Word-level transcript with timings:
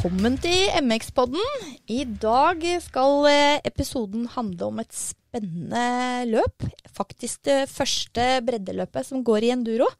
Velkommen 0.00 0.38
til 0.40 0.70
MX-podden. 0.80 1.64
I 1.92 2.06
dag 2.22 2.62
skal 2.80 3.26
eh, 3.28 3.58
episoden 3.68 4.22
handle 4.32 4.70
om 4.70 4.78
et 4.80 4.94
spennende 4.96 6.24
løp. 6.24 6.64
Faktisk 6.96 7.42
det 7.44 7.66
første 7.68 8.38
breddeløpet 8.46 9.04
som 9.04 9.20
går 9.20 9.44
i 9.44 9.50
enduro 9.52 9.90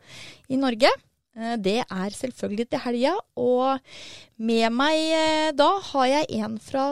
i 0.49 0.57
Norge. 0.57 0.89
Eh, 1.37 1.59
Det 1.61 1.75
er 1.85 2.17
selvfølgelig 2.17 2.67
til 2.71 2.83
helga, 2.87 3.13
og 3.37 3.77
med 4.41 4.73
meg 4.73 4.97
eh, 5.19 5.53
da 5.53 5.69
har 5.91 6.09
jeg 6.15 6.33
en 6.47 6.57
fra 6.57 6.87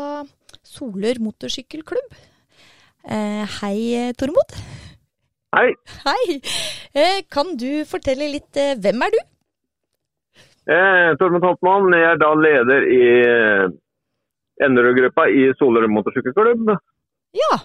Solør 0.60 1.22
motorsykkelklubb. 1.30 2.12
Hei, 3.08 4.12
Tormod. 4.20 4.52
Hei, 5.56 5.72
Hei. 6.04 7.22
Kan 7.32 7.56
du 7.56 7.86
fortelle 7.88 8.28
litt 8.36 8.52
hvem 8.84 9.08
er 9.08 9.16
du? 9.16 9.24
Eh, 10.68 11.16
Tormod 11.20 11.46
Hoppmann. 11.46 11.90
Jeg 11.96 12.12
er 12.12 12.20
da 12.20 12.30
leder 12.36 12.86
i 12.92 13.02
eh, 13.24 13.66
Enderud-gruppa 14.64 15.28
i 15.32 15.48
Solør 15.58 15.88
motorsykkelklubb. 15.92 16.72
Ja. 17.38 17.58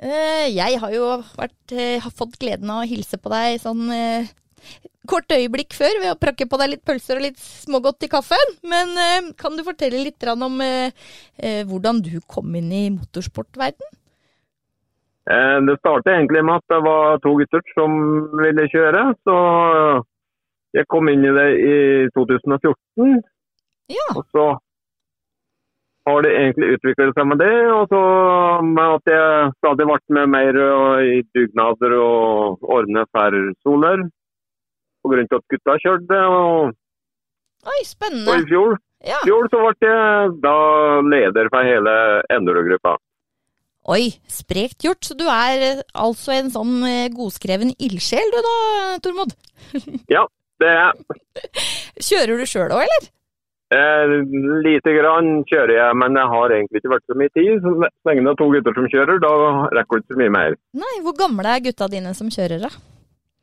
Eh, 0.00 0.46
jeg 0.54 0.80
har 0.80 0.92
jo 0.94 1.08
vært, 1.36 1.72
eh, 1.72 2.00
har 2.00 2.12
fått 2.16 2.38
gleden 2.40 2.70
av 2.72 2.82
å 2.82 2.88
hilse 2.88 3.20
på 3.20 3.32
deg 3.32 3.60
sånn 3.60 3.90
eh, 3.92 4.30
kort 5.10 5.32
øyeblikk 5.32 5.74
før 5.76 5.92
ved 6.00 6.12
å 6.14 6.18
prakke 6.20 6.46
på 6.48 6.58
deg 6.60 6.74
litt 6.74 6.84
pølser 6.88 7.18
og 7.18 7.26
litt 7.26 7.40
smågodt 7.40 8.06
i 8.06 8.12
kaffen. 8.12 8.54
Men 8.64 8.94
eh, 8.96 9.32
kan 9.40 9.56
du 9.56 9.64
fortelle 9.66 10.00
litt 10.04 10.24
om 10.32 10.60
eh, 10.64 10.92
hvordan 11.68 12.00
du 12.06 12.14
kom 12.26 12.54
inn 12.56 12.70
i 12.72 12.84
motorsportverden? 12.94 13.96
Eh, 15.30 15.58
det 15.68 15.76
startet 15.80 16.14
egentlig 16.14 16.44
med 16.46 16.62
at 16.62 16.72
det 16.72 16.80
var 16.86 17.20
to 17.24 17.34
gutter 17.38 17.64
som 17.76 17.98
ville 18.40 18.66
kjøre, 18.72 19.04
så 19.26 19.36
jeg 20.76 20.86
kom 20.92 21.08
inn 21.10 21.24
i 21.26 21.32
det 21.36 21.46
i 21.60 21.76
2014. 22.16 23.22
Ja. 23.90 24.06
Og 24.16 24.24
så 24.30 24.44
har 26.08 26.22
det 26.24 26.30
egentlig 26.32 26.74
utviklet 26.76 27.12
seg 27.16 27.26
med 27.28 27.40
det, 27.42 27.52
og 27.74 27.90
så 27.92 28.00
med 28.64 28.94
at 28.96 29.10
jeg 29.12 29.50
stadig 29.58 29.86
ble 29.90 29.98
med 30.16 30.30
mer 30.32 30.60
i 31.04 31.18
dugnader 31.36 31.96
og 31.98 32.64
ordne 32.78 33.04
færre 33.14 33.42
Soler. 33.64 34.06
På 35.00 35.12
grunn 35.12 35.28
av 35.30 35.38
at 35.40 35.48
gutta 35.52 35.76
kjørte, 35.80 36.16
og, 36.28 36.72
Oi, 37.68 37.78
spennende. 37.88 38.28
og 38.32 38.42
i 38.42 38.48
fjor 38.50 38.78
Ja. 39.04 39.16
fjor 39.24 39.46
så 39.48 39.60
ble 39.64 39.88
jeg 39.88 40.32
da 40.44 40.56
leder 41.08 41.48
for 41.52 41.64
hele 41.64 41.94
Enduro-gruppa. 42.32 42.98
Oi, 43.88 44.10
sprekt 44.28 44.84
gjort. 44.84 45.00
Så 45.08 45.14
du 45.16 45.24
er 45.24 45.62
eh, 45.64 45.80
altså 45.96 46.34
en 46.36 46.50
sånn 46.52 46.74
eh, 46.84 47.08
godskreven 47.08 47.72
ildsjel 47.80 48.28
du 48.34 48.40
da, 48.44 48.56
Tormod? 49.00 49.32
Ja, 50.12 50.26
det 50.60 50.68
er 50.70 50.78
jeg. 50.80 51.64
Kjører 52.10 52.38
du 52.40 52.46
sjøl 52.48 52.76
òg, 52.76 52.84
eller? 52.86 53.08
eh, 53.74 54.14
lite 54.66 54.94
grann 54.96 55.28
kjører 55.48 55.76
jeg, 55.76 55.98
men 56.02 56.18
jeg 56.18 56.32
har 56.34 56.54
egentlig 56.56 56.82
ikke 56.82 56.94
vært 56.94 57.06
så 57.10 57.18
mye 57.18 57.34
tid. 57.36 57.52
Så 57.62 57.74
lenge 58.08 58.24
det 58.26 58.32
er 58.32 58.40
to 58.40 58.48
gutter 58.54 58.78
som 58.78 58.88
kjører, 58.94 59.20
da 59.22 59.34
rekker 59.78 60.00
du 60.00 60.04
ikke 60.04 60.16
så 60.16 60.22
mye 60.24 60.34
mer. 60.38 60.58
Nei, 60.84 60.94
hvor 61.04 61.16
gamle 61.18 61.54
er 61.54 61.64
gutta 61.68 61.90
dine 61.92 62.14
som 62.18 62.32
kjører, 62.32 62.66
da? 62.66 62.72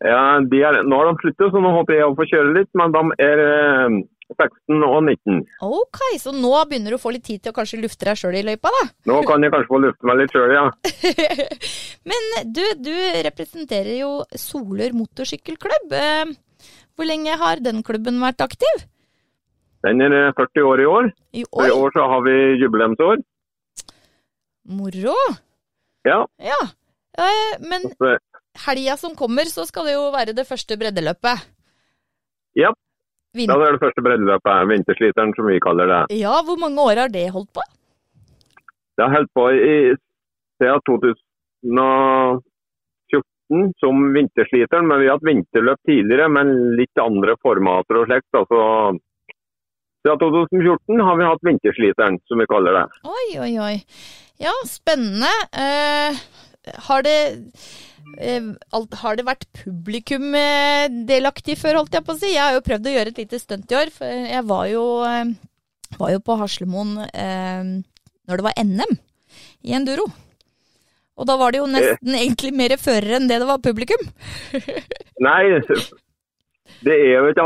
Ja, 0.05 0.21
de 0.45 0.59
er, 0.61 0.83
nå 0.85 0.99
har 0.99 1.09
de 1.09 1.17
sluttet, 1.23 1.49
så 1.49 1.63
nå 1.63 1.71
håper 1.73 1.97
jeg 1.97 2.05
å 2.05 2.13
få 2.17 2.27
kjøre 2.29 2.53
litt, 2.59 2.69
men 2.77 2.93
de 2.93 3.01
er 3.25 3.39
eh, 3.47 3.95
16 4.35 4.83
og 4.85 4.99
19. 5.07 5.39
Ok, 5.65 6.01
så 6.21 6.33
nå 6.35 6.51
begynner 6.69 6.93
du 6.93 6.97
å 6.99 7.01
få 7.01 7.15
litt 7.15 7.25
tid 7.25 7.41
til 7.41 7.53
å 7.53 7.57
kanskje 7.57 7.79
lufte 7.81 8.05
deg 8.05 8.19
sjøl 8.19 8.37
i 8.37 8.43
løypa, 8.45 8.69
da? 8.75 8.83
Nå 9.09 9.21
kan 9.25 9.41
jeg 9.41 9.55
kanskje 9.55 9.71
få 9.71 9.79
lufte 9.87 10.09
meg 10.09 10.19
litt 10.21 10.35
sjøl, 10.35 10.53
ja. 10.53 10.65
Men 12.11 12.27
du, 12.53 12.61
du 12.83 12.93
representerer 13.25 13.95
jo 14.03 14.11
Solør 14.37 14.93
motorsykkelklubb. 14.99 15.95
Eh, 16.97 17.03
Hvor 17.03 17.05
lenge 17.05 17.37
har 17.37 17.55
den 17.61 17.83
klubben 17.83 18.19
vært 18.21 18.41
aktiv? 18.41 18.85
Den 19.85 20.01
er 20.01 20.11
eh, 20.29 20.33
40 20.33 20.63
år 20.65 20.79
i 20.81 20.85
år, 20.85 21.11
I 21.33 21.43
og 21.51 21.65
i 21.67 21.69
år? 21.69 21.77
år 21.85 21.91
så 21.93 22.07
har 22.09 22.21
vi 22.25 22.35
jubileumsår. 22.61 23.21
Moro. 24.65 25.15
Ja, 26.05 26.25
Ja. 26.39 26.57
Eh, 27.17 27.57
Men 27.61 27.81
helga 28.65 28.97
som 28.97 29.15
kommer, 29.15 29.45
så 29.45 29.65
skal 29.65 29.85
det 29.85 29.93
jo 29.93 30.11
være 30.11 30.33
det 30.33 30.47
første 30.47 30.77
breddeløpet. 30.77 31.45
ja, 32.55 32.71
Vin 33.33 33.47
da 33.47 33.53
er 33.53 33.71
det 33.73 33.79
første 33.81 34.01
breddeløpet, 34.01 34.67
vintersliteren 34.69 35.33
som 35.35 35.45
vi 35.47 35.59
kaller 35.59 35.85
det. 35.87 36.17
ja, 36.19 36.41
hvor 36.43 36.57
mange 36.57 36.79
år 36.81 36.95
har 36.97 37.07
det 37.09 37.29
holdt 37.31 37.51
på? 37.53 37.61
Det 38.97 39.05
har 39.05 39.13
holdt 39.13 39.31
på 39.33 39.49
i 39.53 39.93
siden 40.57 41.89
2014 43.47 43.73
som 43.79 44.13
vintersliteren, 44.13 44.87
men 44.87 44.99
vi 44.99 45.07
har 45.07 45.17
hatt 45.17 45.27
vinterløp 45.27 45.79
tidligere, 45.87 46.29
men 46.29 46.53
litt 46.77 47.01
andre 47.01 47.35
formater 47.41 48.01
og 48.01 48.07
slikt. 48.09 48.29
Altså, 48.35 48.61
fra 50.05 50.15
2014 50.21 51.03
har 51.03 51.19
vi 51.19 51.27
hatt 51.27 51.47
vintersliteren, 51.47 52.19
som 52.27 52.41
vi 52.41 52.49
kaller 52.49 52.79
det. 52.79 52.85
Oi, 53.07 53.27
oi, 53.43 53.53
oi. 53.63 53.75
Ja, 54.41 54.53
spennende. 54.69 55.31
Uh, 55.51 56.19
har 56.87 57.03
det 57.07 57.17
uh, 58.21 58.51
alt, 58.75 58.93
Har 59.01 59.17
det 59.17 59.25
vært 59.27 59.47
publikum 59.63 60.29
uh, 60.35 60.85
delaktig 61.09 61.57
før, 61.59 61.81
holdt 61.81 61.97
jeg 61.97 62.05
på 62.05 62.15
å 62.15 62.19
si? 62.19 62.35
Jeg 62.35 62.43
har 62.43 62.55
jo 62.57 62.65
prøvd 62.67 62.87
å 62.87 62.95
gjøre 62.97 63.15
et 63.15 63.23
lite 63.23 63.41
stunt 63.41 63.71
i 63.71 63.79
år, 63.79 63.91
for 63.95 64.29
jeg 64.31 64.45
var 64.47 64.69
jo, 64.71 64.85
var 65.97 66.13
jo 66.13 66.23
på 66.23 66.39
Haslemoen 66.39 66.95
når 68.27 68.39
det 68.39 68.43
var 68.43 68.57
NM 68.59 68.97
i 69.67 69.75
enduro. 69.77 70.07
Og 71.17 71.27
da 71.29 71.37
var 71.39 71.53
det 71.53 71.61
jo 71.63 71.69
nesten 71.71 72.17
egentlig 72.17 72.53
mer 72.55 72.75
førere 72.81 73.17
enn 73.17 73.29
det 73.29 73.41
det 73.41 73.49
var 73.49 73.63
publikum. 73.63 74.03
Nei, 75.27 75.41
det 76.85 76.93
er 76.93 77.15
jo 77.17 77.31
ikke 77.31 77.45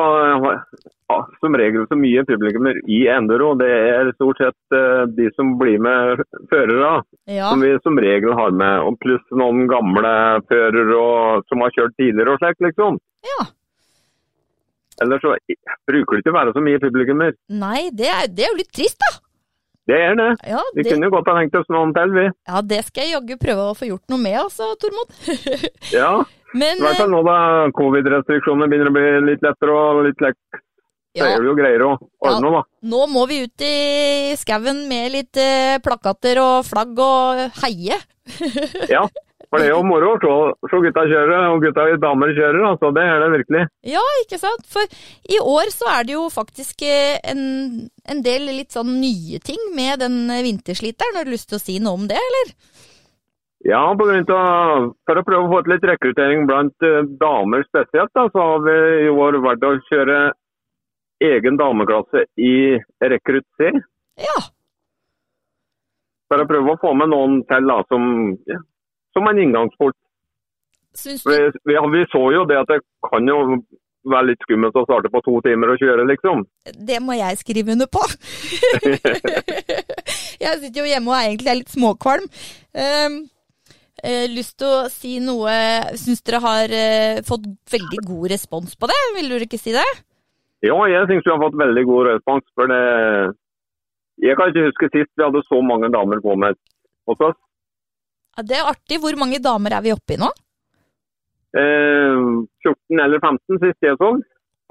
ja, 1.12 1.18
som 1.40 1.56
regel 1.60 1.86
så 1.88 1.98
mye 2.00 2.24
publikummer 2.28 2.78
i 2.90 3.00
enduro. 3.12 3.54
Det 3.60 3.70
er 3.70 4.12
stort 4.16 4.42
sett 4.42 4.76
eh, 4.76 5.04
de 5.18 5.30
som 5.36 5.56
blir 5.60 5.80
med 5.84 6.24
førere. 6.52 6.92
Ja, 7.32 7.52
som 7.52 7.64
vi 7.64 7.72
som 7.84 8.00
regel 8.00 8.36
har 8.38 8.54
med, 8.56 8.84
og 8.86 9.00
pluss 9.04 9.24
noen 9.36 9.66
gamle 9.72 10.14
førere 10.52 11.42
som 11.50 11.66
har 11.66 11.76
kjørt 11.76 11.98
tidligere 12.00 12.36
og 12.36 12.44
slikt, 12.44 12.64
liksom. 12.68 13.02
ja. 13.32 13.50
Ellers 15.02 15.24
så 15.24 15.34
bruker 15.90 16.14
det 16.14 16.22
ikke 16.22 16.34
å 16.34 16.36
være 16.36 16.54
så 16.54 16.62
mye 16.62 16.80
publikummer. 16.82 17.36
Nei, 17.50 17.90
det 17.98 18.10
er, 18.12 18.28
det 18.30 18.46
er 18.46 18.52
jo 18.52 18.60
litt 18.60 18.74
trist, 18.76 19.00
da. 19.02 19.16
Det 19.90 19.98
er 19.98 20.14
det. 20.18 20.30
Ja 20.46 20.62
Vi 20.78 20.84
kunne 20.86 21.10
godt 21.10 21.30
ha 21.32 21.38
tenkt 21.40 21.56
oss 21.58 21.70
noen 21.74 21.94
til, 21.96 22.12
vi. 22.14 22.26
ja, 22.30 22.62
det 22.62 22.84
skal 22.88 23.08
jeg 23.08 23.16
jaggu 23.16 23.38
prøve 23.42 23.70
å 23.72 23.78
få 23.78 23.90
gjort 23.90 24.14
noe 24.14 24.22
med, 24.22 24.38
altså, 24.44 24.74
Tormod. 24.82 25.16
Ja, 26.00 26.12
Men 26.54 26.78
i 26.78 26.86
hvert 26.86 27.00
fall 27.02 27.10
nå 27.14 27.22
da 27.26 27.38
covid-restriksjonene 27.78 28.70
begynner 28.70 28.92
å 28.92 28.96
bli 28.96 29.08
litt 29.32 29.46
lettere 29.46 29.78
og 29.78 30.04
litt 30.10 30.22
lekk. 30.22 30.38
Ja. 31.12 31.26
ja, 31.26 31.40
er 31.42 31.44
jo 31.44 31.58
greier 31.58 31.82
å 31.84 31.90
ordne, 32.24 32.52
da. 32.54 32.62
nå 32.88 33.00
må 33.12 33.26
vi 33.28 33.42
ut 33.44 33.64
i 33.68 34.32
skauen 34.40 34.86
med 34.88 35.10
litt 35.12 35.40
eh, 35.44 35.76
plakater 35.84 36.40
og 36.40 36.64
flagg 36.64 37.02
og 37.04 37.42
heie. 37.66 37.98
Ja, 38.94 39.02
for 39.52 39.60
det 39.60 39.68
er 39.68 39.74
jo 39.76 39.82
moro 39.84 40.14
å 40.16 40.20
se- 40.24 40.70
se 40.72 40.78
gutta 40.86 41.04
kjøre, 41.12 41.40
og 41.52 41.62
gutta 41.66 41.84
og 41.92 42.00
damer 42.00 42.32
kjører, 42.38 42.62
altså. 42.72 42.92
Det 42.96 43.04
er 43.04 43.20
det 43.20 43.30
virkelig. 43.34 43.64
Ja, 43.92 44.04
ikke 44.24 44.40
sant? 44.40 44.64
For 44.72 44.88
i 45.36 45.40
år 45.44 45.74
så 45.76 45.90
er 45.92 46.08
det 46.08 46.16
jo 46.16 46.30
faktisk 46.32 46.86
eh, 46.88 47.18
en, 47.34 47.44
en 48.08 48.22
del 48.24 48.48
litt 48.48 48.72
sånn 48.72 48.94
nye 49.02 49.42
ting 49.44 49.60
med 49.76 50.00
den 50.00 50.22
vintersliteren. 50.32 51.20
Har 51.20 51.28
du 51.28 51.36
lyst 51.36 51.50
til 51.52 51.60
å 51.60 51.64
si 51.66 51.78
noe 51.84 52.00
om 52.00 52.08
det, 52.08 52.16
eller? 52.30 52.54
Ja, 53.68 53.84
på 53.94 54.08
grunn 54.08 54.24
av, 54.34 54.88
for 55.06 55.20
å 55.20 55.26
prøve 55.28 55.44
å 55.46 55.52
få 55.52 55.60
til 55.68 55.76
litt 55.76 55.84
rekruttering 55.92 56.48
blant 56.50 56.88
eh, 56.88 57.04
damer 57.22 57.68
spesielt, 57.68 58.10
da, 58.18 58.24
så 58.34 58.48
har 58.54 58.64
vi 58.66 58.78
i 59.06 59.12
år 59.12 59.38
valgt 59.44 59.68
å 59.68 59.76
kjøre 59.92 60.22
egen 61.22 61.60
dameklasse 61.60 62.24
i 62.42 62.80
rekrutt 63.04 63.46
C. 63.60 63.70
Ja. 64.18 64.40
For 66.32 66.42
å 66.42 66.48
prøve 66.50 66.74
å 66.74 66.80
få 66.82 66.96
med 66.98 67.12
noen 67.12 67.42
til 67.52 67.68
da, 67.70 67.76
som, 67.92 68.04
ja, 68.50 68.58
som 69.16 69.28
en 69.30 69.42
inngangsport. 69.44 69.98
Syns 70.98 71.24
du 71.24 71.32
vi, 71.32 71.78
vi 71.94 72.04
så 72.12 72.24
jo 72.36 72.44
det 72.50 72.60
at 72.60 72.72
det 72.72 72.82
kan 73.08 73.28
jo 73.28 73.40
være 74.10 74.32
litt 74.32 74.46
skummelt 74.46 74.78
å 74.78 74.86
starte 74.88 75.12
på 75.14 75.22
to 75.26 75.36
timer 75.46 75.74
og 75.74 75.82
kjøre, 75.82 76.06
liksom. 76.10 76.46
Det 76.74 76.98
må 77.04 77.16
jeg 77.18 77.40
skrive 77.42 77.76
under 77.76 77.90
på. 77.92 78.02
jeg 80.46 80.56
sitter 80.64 80.80
jo 80.82 80.90
hjemme 80.90 81.12
og 81.12 81.18
er 81.18 81.28
egentlig 81.28 81.58
litt 81.62 81.76
småkvalm. 81.76 82.26
Um, 82.74 83.18
uh, 84.02 84.26
lyst 84.34 84.58
til 84.62 84.72
å 84.72 84.88
si 84.90 85.18
noe 85.22 85.52
Syns 86.00 86.24
dere 86.26 86.40
har 86.44 86.74
uh, 86.74 87.22
fått 87.28 87.46
veldig 87.74 88.02
god 88.08 88.32
respons 88.34 88.74
på 88.80 88.90
det? 88.90 89.02
Vil 89.20 89.30
du 89.30 89.46
ikke 89.46 89.62
si 89.62 89.76
det? 89.76 89.86
Ja, 90.66 90.78
jeg 90.90 91.08
syns 91.10 91.26
vi 91.26 91.34
har 91.34 91.42
fått 91.42 91.62
veldig 91.62 91.86
god 91.90 92.12
respons. 92.14 92.50
For 92.58 92.70
det 92.72 92.82
Jeg 94.22 94.38
kan 94.38 94.52
ikke 94.52 94.68
huske 94.70 94.92
sist 94.94 95.14
vi 95.18 95.26
hadde 95.26 95.46
så 95.48 95.62
mange 95.66 95.90
damer 95.94 96.22
på 96.22 96.36
med 96.38 96.58
hos 97.10 97.24
oss. 97.30 97.40
Ja, 98.38 98.44
det 98.48 98.58
er 98.58 98.70
artig. 98.72 99.00
Hvor 99.04 99.16
mange 99.20 99.40
damer 99.44 99.76
er 99.78 99.82
vi 99.86 99.92
oppe 99.96 100.16
i 100.16 100.20
nå? 100.22 100.30
Eh, 101.58 102.22
14 102.64 103.02
eller 103.04 103.20
15 103.20 103.60
sist 103.60 103.84
jeg 103.84 103.98
så 104.00 104.12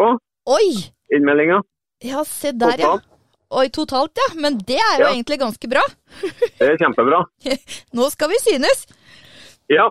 på 0.00 0.06
Oi! 0.54 0.68
innmeldinga. 1.12 1.58
Ja, 2.06 2.22
se 2.24 2.52
der, 2.56 2.78
ja. 2.80 2.94
Totalt. 2.96 3.06
Oi, 3.50 3.66
totalt, 3.74 4.16
ja. 4.16 4.28
Men 4.40 4.56
det 4.64 4.78
er 4.78 4.94
jo 5.02 5.06
Ja. 5.08 5.12
egentlig 5.12 5.40
ganske 5.42 5.68
bra. 5.68 5.82
Det 6.60 6.68
er 6.70 6.78
kjempebra. 6.80 7.18
Nå 7.98 8.08
skal 8.14 8.30
vi 8.32 8.38
synes. 8.40 8.86
Ja. 9.68 9.90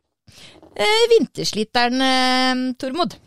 Eh, 0.80 1.04
vintersliteren, 1.14 2.02
eh, 2.02 2.74
Tormod. 2.80 3.18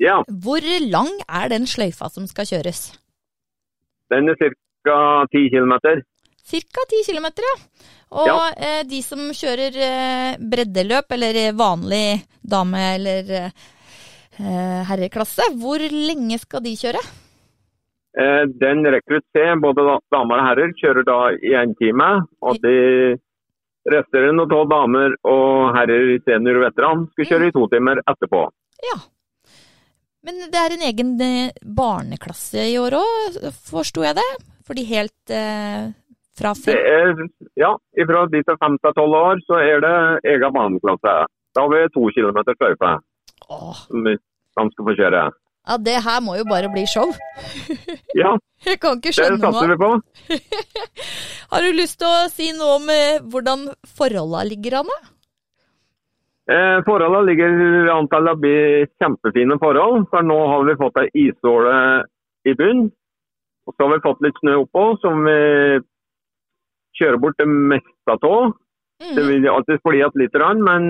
ja. 0.00 0.20
Hvor 0.28 0.62
lang 0.90 1.08
er 1.28 1.48
den 1.48 1.66
sløyfa 1.66 2.10
som 2.12 2.26
skal 2.30 2.46
kjøres? 2.46 2.92
Den 4.10 4.28
er 4.28 4.36
ca. 4.38 5.26
10 5.34 5.48
km. 5.50 5.74
Ca. 6.48 6.84
10 6.88 7.04
km, 7.12 7.26
ja. 7.44 7.54
Og 8.10 8.26
Ja. 8.26 8.36
eh, 8.56 8.82
de 8.88 9.02
som 9.04 9.18
kjører 9.36 9.74
eh, 9.76 10.36
breddeløp, 10.40 11.12
eller 11.12 11.52
vanlig 11.52 12.22
dame- 12.42 12.94
eller 12.96 13.30
eh, 14.38 14.84
herreklasse, 14.88 15.50
hvor 15.60 15.78
lenge 15.92 16.38
skal 16.40 16.62
de 16.64 16.72
kjøre? 16.76 17.02
Eh, 18.18 18.44
Den 18.60 18.80
rekrutt 18.86 19.26
C, 19.36 19.44
både 19.60 19.84
damer 20.10 20.40
og 20.40 20.46
herrer, 20.48 20.72
kjører 20.80 21.04
da 21.04 21.18
i 21.36 21.52
én 21.54 21.74
time. 21.78 22.08
Og 22.42 22.56
de 22.62 23.18
resterende 23.88 24.48
tolv 24.50 24.68
damer 24.72 25.14
og 25.24 25.74
herrer 25.76 26.16
senior 26.24 26.58
og 26.60 26.64
veteran 26.70 27.06
skal 27.12 27.28
kjøre 27.30 27.48
i 27.48 27.54
to 27.54 27.66
timer 27.72 28.00
etterpå. 28.08 28.42
Ja. 28.88 28.98
Men 30.24 30.40
det 30.50 30.58
er 30.60 30.74
en 30.74 30.82
egen 30.88 31.12
eh, 31.20 31.52
barneklasse 31.62 32.64
i 32.72 32.76
år 32.80 32.96
òg, 32.98 33.38
forsto 33.70 34.02
jeg 34.04 34.16
det? 34.18 34.28
For 34.66 34.74
de 34.76 34.84
helt 34.84 35.30
eh, 35.32 35.92
fra 36.38 36.54
Det 36.54 36.78
er, 36.78 37.26
ja, 37.60 37.72
fra 38.10 38.24
de 38.32 38.42
til 38.46 38.58
fem 38.62 38.78
til 38.84 38.94
12 38.94 39.18
år 39.18 39.42
så 39.48 39.60
er 39.64 39.84
det 39.84 39.96
egen 40.34 40.54
baneklasse. 40.56 41.14
Da 41.54 41.64
har 41.64 41.70
vi 41.74 41.84
to 41.94 42.08
kilometer 42.14 42.56
løype 42.62 42.94
som 43.48 44.04
de 44.06 44.16
skal 44.72 44.88
få 44.88 44.94
kjøre. 44.98 45.28
Ja, 45.68 45.76
det 45.84 45.98
her 46.04 46.20
må 46.24 46.34
jo 46.38 46.46
bare 46.48 46.70
bli 46.72 46.86
show. 46.88 47.10
Ja, 48.16 48.36
Jeg 48.68 48.80
kan 48.80 48.96
ikke 48.98 49.10
det 49.12 49.16
skjønne 49.18 49.38
satser 49.42 49.68
noe. 49.68 49.74
vi 49.74 49.78
på. 49.82 49.90
Har 51.52 51.64
du 51.64 51.76
lyst 51.76 51.98
til 52.00 52.08
å 52.08 52.28
si 52.32 52.48
noe 52.56 52.78
om 52.78 52.88
eh, 52.92 53.20
hvordan 53.32 53.66
forholda 53.98 54.42
ligger 54.48 54.78
an? 54.80 54.90
Eh, 56.48 56.78
Forholdene 56.86 57.26
ligger 57.28 57.90
an 57.92 58.08
til 58.08 58.30
å 58.32 58.36
bli 58.40 58.54
kjempefine 59.00 59.58
forhold, 59.60 60.06
for 60.12 60.24
nå 60.24 60.38
har 60.52 60.64
vi 60.68 60.78
fått 60.80 61.00
ei 61.04 61.08
isåle 61.28 61.76
i 62.48 62.54
bunn. 62.56 62.86
Og 63.68 63.74
så 63.76 63.84
har 63.84 63.92
vi 63.94 64.04
fått 64.06 64.24
litt 64.24 64.40
snø 64.40 64.54
oppå, 64.62 64.84
som 65.04 65.20
vi 65.28 65.38
kjører 67.00 67.20
bort 67.22 67.38
det 67.38 67.46
meste 67.48 68.16
av. 68.16 68.52
Det 68.98 69.14
Mhm. 69.14 69.28
vil 69.28 69.44
jo 69.46 69.54
alltid 69.54 69.80
fly 69.82 69.96
igjen 70.00 70.18
litt, 70.18 70.34
men 70.64 70.82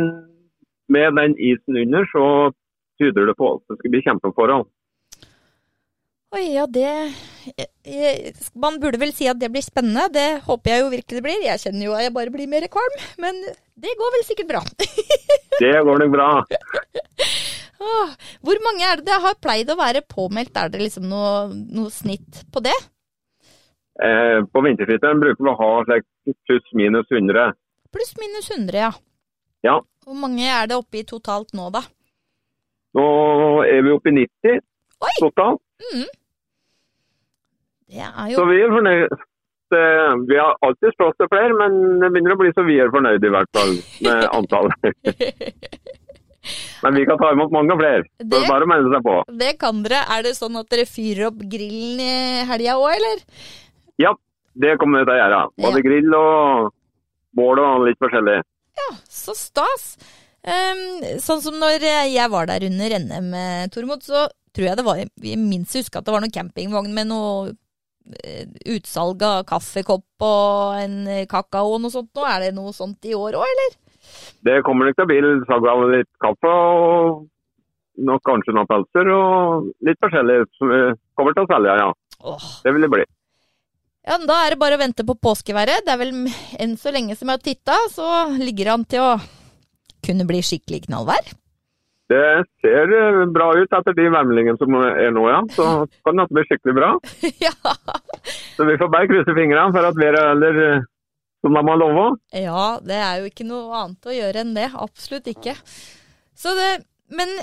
med 0.88 1.14
den 1.14 1.34
isen 1.36 1.76
under 1.76 2.04
så 2.14 2.52
tyder 2.98 3.26
det 3.26 3.36
på 3.36 3.54
at 3.54 3.62
det 3.68 3.78
skal 3.78 3.90
bli 3.90 4.02
kjempeforhold. 4.02 4.66
Oi, 6.36 6.52
ja, 6.52 6.66
det 6.66 7.14
Man 8.54 8.78
burde 8.80 8.98
vel 9.00 9.12
si 9.12 9.26
at 9.26 9.38
det 9.38 9.48
blir 9.50 9.62
spennende. 9.64 10.12
Det 10.12 10.42
håper 10.44 10.70
jeg 10.70 10.80
jo 10.82 10.90
virkelig 10.92 11.16
det 11.16 11.22
blir. 11.24 11.44
Jeg 11.46 11.60
kjenner 11.62 11.84
jo 11.86 11.94
at 11.96 12.02
jeg 12.04 12.12
bare 12.12 12.30
blir 12.34 12.46
mer 12.48 12.66
kvalm, 12.68 12.96
men 13.18 13.34
det 13.80 13.94
går 13.96 14.12
vel 14.12 14.24
sikkert 14.28 14.48
bra. 14.48 14.60
Det 15.60 15.72
går 15.84 15.98
nok 15.98 16.12
bra. 16.12 16.44
Hvor 18.44 18.58
mange 18.62 18.84
er 18.86 18.96
det 19.00 19.06
det 19.06 19.16
har 19.22 19.34
pleid 19.42 19.70
å 19.72 19.78
være 19.78 20.02
påmeldt? 20.06 20.56
Er 20.56 20.68
det 20.70 20.80
liksom 20.82 21.08
noe, 21.10 21.48
noe 21.50 21.90
snitt 21.90 22.44
på 22.52 22.62
det? 22.62 22.74
Eh, 23.98 24.40
på 24.52 24.60
vinterfritiden 24.62 25.20
bruker 25.22 25.42
vi 25.42 25.50
å 25.50 25.56
ha 25.58 25.70
pluss-minus 26.46 27.08
100. 27.10 27.52
Pluss 27.92 28.12
minus 28.20 28.50
100, 28.54 28.78
ja. 28.78 28.92
Ja. 29.66 29.80
Hvor 30.06 30.14
mange 30.14 30.46
er 30.46 30.68
det 30.70 30.76
oppe 30.78 31.00
i 31.00 31.06
totalt 31.08 31.50
nå, 31.56 31.70
da? 31.74 31.82
Nå 32.94 33.06
er 33.66 33.82
vi 33.84 33.90
oppe 33.92 34.12
i 34.12 34.14
90 34.20 34.60
Oi! 35.04 35.10
totalt, 35.20 35.60
Det 37.88 38.04
er 38.04 38.32
så 38.36 38.44
vi 38.48 38.60
er 38.62 38.72
fornøyd. 38.74 39.18
Vi 40.28 40.36
har 40.40 40.54
alltid 40.64 40.94
plass 40.96 41.16
til 41.20 41.28
flere, 41.32 41.52
men 41.58 42.00
det 42.00 42.08
begynner 42.14 42.34
å 42.34 42.40
bli 42.40 42.50
så 42.56 42.64
vi 42.66 42.78
er 42.80 42.90
fornøyd 42.92 43.24
i 43.24 43.30
hvert 43.34 43.50
fall 43.56 43.74
med 44.06 44.24
antallet. 44.38 44.98
Men 46.82 46.94
vi 46.96 47.04
kan 47.08 47.18
ta 47.20 47.30
imot 47.34 47.52
mange 47.52 47.76
flere. 47.80 48.04
Det 48.18 48.28
Det- 48.30 48.48
bare 48.48 48.64
å 48.64 48.70
melde 48.70 48.92
seg 48.94 49.02
på. 49.04 49.16
Det 49.44 49.52
kan 49.60 49.82
dere. 49.84 50.02
Er 50.16 50.22
det 50.22 50.34
sånn 50.38 50.56
at 50.60 50.68
dere 50.72 50.86
fyrer 50.88 51.26
opp 51.28 51.40
grillen 51.52 52.00
i 52.00 52.44
helga 52.48 52.76
òg, 52.80 52.92
eller? 52.96 53.24
Ja, 53.98 54.14
det 54.58 54.76
kommer 54.80 55.02
vi 55.02 55.08
til 55.08 55.14
å 55.16 55.20
gjøre. 55.20 55.42
Både 55.64 55.84
grill 55.84 56.16
og 56.18 56.72
bål 57.38 57.60
og 57.62 57.86
litt 57.88 58.00
forskjellig. 58.02 58.40
Ja, 58.78 58.88
så 59.10 59.34
stas. 59.36 59.94
Um, 60.48 61.02
sånn 61.20 61.42
som 61.44 61.58
når 61.60 61.82
jeg 61.82 62.30
var 62.32 62.46
der 62.48 62.64
under 62.68 62.94
NM, 63.02 63.32
eh, 63.34 63.64
Tormod, 63.74 64.04
så 64.06 64.28
tror 64.54 64.68
jeg 64.68 64.78
det 64.78 64.84
var 64.86 65.00
Vi 65.20 65.34
minst 65.36 65.74
husker 65.76 65.98
at 65.98 66.06
det 66.06 66.14
var 66.14 66.22
noen 66.22 66.34
campingvogn 66.34 66.94
med 66.94 67.10
noe 67.10 67.50
eh, 68.22 68.46
utsalg 68.74 69.22
av 69.26 69.42
kaffekopp 69.50 70.24
og 70.24 70.78
en 70.78 70.96
eh, 71.10 71.26
kakao 71.30 71.74
og 71.74 71.82
noe 71.82 71.92
sånt. 71.92 72.10
Nå 72.16 72.24
er 72.30 72.46
det 72.46 72.54
noe 72.56 72.72
sånt 72.76 73.04
i 73.10 73.16
år 73.18 73.36
òg, 73.38 73.50
eller? 73.50 73.76
Det 74.46 74.62
kommer 74.64 74.88
nok 74.88 74.96
til 74.96 75.04
å 75.04 75.10
bli 75.10 75.34
salg 75.50 75.68
av 75.68 75.84
litt 75.92 76.10
kaffe 76.22 76.54
og 76.54 77.26
nok 78.08 78.22
kanskje 78.24 78.54
noen 78.54 78.70
pelser 78.70 79.10
og 79.10 79.68
litt 79.84 79.98
forskjellig 80.02 80.38
som 80.56 80.70
vi 80.70 80.82
kommer 81.18 81.34
til 81.34 81.44
å 81.44 81.50
selge, 81.50 81.78
ja. 81.82 81.88
Åh. 82.30 82.50
Det 82.64 82.72
vil 82.74 82.86
det 82.86 82.92
bli. 82.94 83.04
Ja, 84.08 84.16
men 84.16 84.28
Da 84.30 84.38
er 84.40 84.54
det 84.54 84.60
bare 84.62 84.78
å 84.78 84.80
vente 84.80 85.04
på 85.04 85.18
påskeværet. 85.20 85.84
Det 85.84 85.92
er 85.92 86.00
vel 86.00 86.14
enn 86.56 86.78
så 86.80 86.92
lenge 86.94 87.16
som 87.18 87.28
jeg 87.28 87.36
har 87.36 87.44
titta, 87.44 87.76
så 87.92 88.06
ligger 88.40 88.70
det 88.70 88.74
an 88.74 88.86
til 88.88 89.04
å 89.04 89.10
kunne 90.06 90.24
bli 90.28 90.40
skikkelig 90.40 90.86
knallvær. 90.86 91.34
Det 92.08 92.22
ser 92.64 92.92
eh, 92.96 93.18
bra 93.34 93.50
ut 93.52 93.74
etter 93.76 93.96
de 93.98 94.06
værmeldingene 94.08 94.56
som 94.56 94.78
er 94.80 95.10
nå, 95.12 95.26
ja. 95.28 95.42
Så 95.52 95.66
kan 96.08 96.22
det 96.22 96.24
bli 96.32 96.44
skikkelig 96.48 96.76
bra. 96.78 96.94
ja. 97.46 97.52
Så 98.56 98.64
vi 98.64 98.78
får 98.80 98.88
bare 98.94 99.10
krysse 99.10 99.34
fingrene 99.36 99.74
for 99.76 99.90
at 99.90 100.00
været 100.00 100.24
holder 100.30 100.62
eh, 100.64 100.86
som 101.44 101.58
de 101.58 101.64
har 101.68 101.78
lova. 101.82 102.06
ja, 102.32 102.64
det 102.80 102.96
er 102.96 103.20
jo 103.20 103.28
ikke 103.28 103.46
noe 103.46 103.82
annet 103.82 104.08
å 104.08 104.16
gjøre 104.16 104.40
enn 104.40 104.56
det. 104.56 104.70
Absolutt 104.72 105.28
ikke. 105.34 105.52
Så 106.32 106.56
det, 106.56 106.70
men 107.12 107.36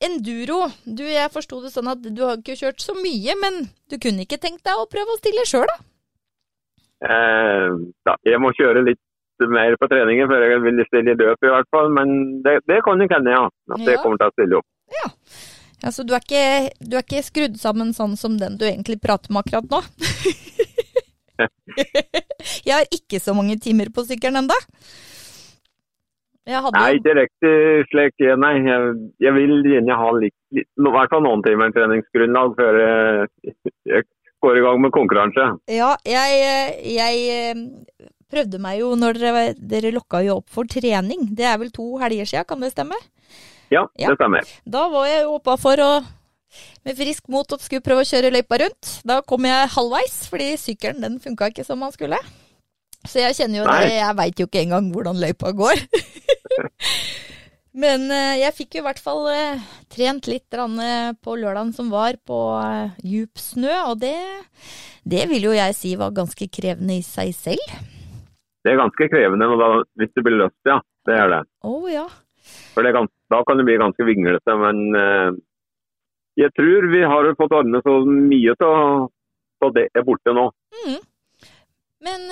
enduro, 0.00 0.64
du 0.88 1.04
jeg 1.04 1.32
forsto 1.34 1.60
det 1.60 1.74
sånn 1.74 1.92
at 1.92 2.00
du 2.00 2.24
har 2.24 2.40
ikke 2.40 2.56
kjørt 2.56 2.80
så 2.80 2.96
mye, 2.96 3.36
men 3.36 3.66
du 3.92 4.00
kunne 4.00 4.24
ikke 4.24 4.40
tenkt 4.40 4.64
deg 4.64 4.80
å 4.80 4.88
prøve 4.88 5.12
å 5.12 5.20
stille 5.20 5.44
sjøl, 5.44 5.68
da? 5.68 5.89
Eh, 7.00 7.68
da, 8.06 8.16
jeg 8.28 8.40
må 8.42 8.52
kjøre 8.56 8.84
litt 8.84 9.00
mer 9.48 9.72
på 9.80 9.88
treningen 9.88 10.28
før 10.28 10.42
jeg 10.44 10.60
vil 10.66 10.82
stille 10.84 11.14
i 11.14 11.16
løp, 11.16 11.40
i 11.46 11.52
hvert 11.54 11.70
fall. 11.72 11.88
Men 11.96 12.42
det, 12.44 12.58
det 12.68 12.82
kan 12.84 13.00
jeg 13.00 13.12
hende, 13.14 13.32
ja. 13.36 13.46
At 13.72 13.86
jeg 13.86 13.96
Ja. 13.96 14.02
kommer 14.02 14.20
til 14.20 14.28
å 14.28 14.36
stille 14.36 14.60
opp. 14.60 14.68
Ja, 15.80 15.88
Så 15.90 16.04
du 16.04 16.12
er, 16.12 16.20
ikke, 16.20 16.70
du 16.84 16.96
er 16.98 17.04
ikke 17.06 17.22
skrudd 17.24 17.56
sammen 17.56 17.94
sånn 17.96 18.16
som 18.20 18.36
den 18.36 18.58
du 18.60 18.66
egentlig 18.68 19.00
prater 19.00 19.32
med 19.32 19.46
akkurat 19.46 19.70
nå? 19.70 19.80
jeg 22.66 22.74
har 22.74 22.84
ikke 22.92 23.20
så 23.22 23.32
mange 23.36 23.56
timer 23.64 23.88
på 23.94 24.04
sykkelen 24.04 24.42
ennå. 24.42 24.58
Hadde 26.50 26.72
Nei, 26.74 26.96
ikke 26.98 27.14
riktig 27.14 27.54
slik. 27.92 28.22
Nei, 28.42 28.54
jeg, 28.66 28.94
jeg 29.22 29.32
vil 29.36 29.60
gjerne 29.70 29.96
ha 30.00 30.08
litt, 30.18 30.34
litt, 30.56 30.66
i 30.66 30.92
hvert 30.96 31.12
fall 31.12 31.22
noen 31.22 31.44
timer 31.46 31.70
treningsgrunnlag 31.76 32.56
før 32.58 32.78
jeg, 32.84 33.28
jeg 33.86 34.06
går 34.40 34.58
i 34.58 34.64
gang 34.64 34.80
med 34.82 34.92
konkurranse. 34.94 35.46
Ja, 35.70 35.90
jeg, 36.08 36.84
jeg 36.94 37.24
eh, 37.34 38.08
prøvde 38.30 38.60
meg 38.62 38.80
jo 38.80 38.94
når 38.98 39.18
dere, 39.20 39.42
dere 39.58 39.92
lokka 39.94 40.22
jo 40.24 40.38
opp 40.40 40.48
for 40.54 40.68
trening. 40.70 41.28
Det 41.36 41.44
er 41.48 41.58
vel 41.60 41.72
to 41.74 41.90
helger 42.00 42.28
siden, 42.30 42.46
kan 42.48 42.60
det 42.64 42.72
stemme? 42.74 42.96
Ja, 43.70 43.84
Ja. 44.00 44.08
det 44.10 44.16
stemmer. 44.18 44.48
Da 44.66 44.88
var 44.90 45.06
jeg 45.06 45.22
jo 45.26 45.36
oppa 45.38 45.56
for 45.60 45.78
å 45.84 45.90
med 46.84 46.96
frisk 46.98 47.28
mot 47.30 47.52
og 47.54 47.60
skulle 47.62 47.84
prøve 47.84 48.02
å 48.02 48.08
kjøre 48.08 48.32
løypa 48.34 48.58
rundt. 48.64 48.88
Da 49.06 49.20
kom 49.22 49.44
jeg 49.46 49.68
halvveis, 49.76 50.16
fordi 50.32 50.48
sykkelen 50.58 51.04
den 51.04 51.20
funka 51.22 51.52
ikke 51.52 51.64
som 51.68 51.78
man 51.78 51.92
skulle. 51.94 52.18
Så 53.06 53.22
jeg 53.22 53.36
kjenner 53.38 53.62
jo 53.62 53.68
Nei. 53.68 53.76
det, 53.86 53.92
jeg 54.00 54.16
veit 54.18 54.40
jo 54.42 54.46
ikke 54.48 54.64
engang 54.64 54.90
hvordan 54.92 55.20
løypa 55.22 55.52
går. 55.56 55.84
Men 57.80 58.10
eh, 58.12 58.40
jeg 58.42 58.56
fikk 58.56 58.76
jo 58.76 58.82
i 58.82 58.86
hvert 58.88 59.00
fall 59.00 59.28
eh, 59.32 59.60
trent 59.92 60.26
litt 60.28 60.56
eh, 60.58 61.12
på 61.16 61.36
lørdagen 61.38 61.72
som 61.76 61.90
var, 61.92 62.18
på 62.26 62.38
djup 63.06 63.40
snø. 63.40 63.72
Og 63.92 64.00
det, 64.02 64.16
det 65.04 65.26
vil 65.30 65.48
jo 65.48 65.56
jeg 65.56 65.76
si 65.78 65.94
var 66.00 66.16
ganske 66.16 66.50
krevende 66.52 66.98
i 66.98 67.04
seg 67.06 67.32
selv. 67.36 67.76
Det 68.60 68.74
er 68.74 68.82
ganske 68.82 69.08
krevende 69.08 69.48
da, 69.56 69.70
hvis 69.96 70.12
det 70.16 70.24
blir 70.26 70.42
løst, 70.42 70.58
ja. 70.68 70.80
Det 71.08 71.14
er 71.16 71.30
det. 71.32 71.44
Å 71.64 71.76
ja. 71.88 72.04
For 72.74 72.84
det 72.84 72.92
kan, 72.92 73.06
da 73.32 73.38
kan 73.48 73.56
det 73.56 73.64
bli 73.64 73.78
ganske 73.80 74.04
vinglete. 74.04 74.56
Men 74.60 74.82
jeg 76.36 76.52
tror 76.52 76.90
vi 76.92 77.00
har 77.08 77.30
fått 77.38 77.54
ordnet 77.56 77.86
så 77.86 77.94
mye 78.04 78.52
til 78.60 79.08
så 79.60 79.68
det 79.76 79.86
er 79.96 80.04
borte 80.04 80.32
nå. 80.36 80.44
Mm. 80.76 81.00
Men 82.04 82.28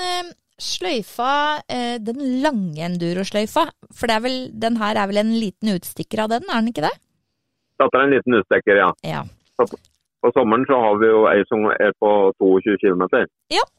sløyfa, 0.58 1.62
eh, 1.70 1.96
den 2.02 2.42
lange 2.42 2.82
endurosløyfa, 2.86 3.68
for 3.94 4.10
det 4.10 4.16
er 4.16 4.24
vel, 4.24 4.38
den 4.66 4.78
her 4.80 4.98
er 4.98 5.10
vel 5.10 5.22
en 5.22 5.34
liten 5.38 5.76
utstikker 5.76 6.24
av 6.24 6.32
den, 6.34 6.48
er 6.48 6.60
den 6.60 6.72
ikke 6.72 6.86
det? 6.88 6.94
Dette 7.78 7.94
er 8.00 8.08
en 8.08 8.16
liten 8.16 8.38
utstikker, 8.40 8.80
ja. 8.82 8.90
Ja. 9.06 9.22
På 10.18 10.32
sommeren 10.34 10.66
så 10.66 10.78
har 10.82 10.98
vi 10.98 11.10
jo 11.12 11.22
ei 11.30 11.44
som 11.46 11.68
er 11.70 11.94
på 12.02 12.10
22 12.42 12.74
km. 12.82 13.06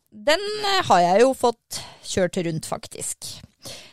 Den 0.09 0.41
eh, 0.65 0.81
har 0.88 1.03
jeg 1.03 1.21
jo 1.21 1.33
fått 1.38 1.83
kjørt 2.07 2.39
rundt, 2.48 2.65
faktisk. 2.65 3.36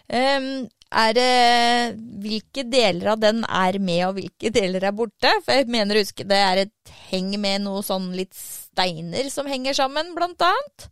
Um, 0.06 0.68
er 0.94 1.16
det 1.16 1.96
Hvilke 2.22 2.62
deler 2.70 3.10
av 3.16 3.18
den 3.20 3.42
er 3.44 3.78
med, 3.82 4.04
og 4.06 4.14
hvilke 4.20 4.52
deler 4.54 4.86
er 4.86 4.94
borte? 4.96 5.32
For 5.44 5.58
jeg 5.58 5.68
mener 5.72 5.98
å 5.98 6.04
huske 6.04 6.26
det 6.28 6.38
er 6.38 6.62
et 6.62 6.94
heng 7.10 7.34
med 7.42 7.64
noe 7.66 7.82
sånn 7.84 8.12
litt 8.16 8.34
steiner 8.36 9.28
som 9.32 9.50
henger 9.50 9.76
sammen, 9.76 10.14
blant 10.16 10.46
annet. 10.46 10.88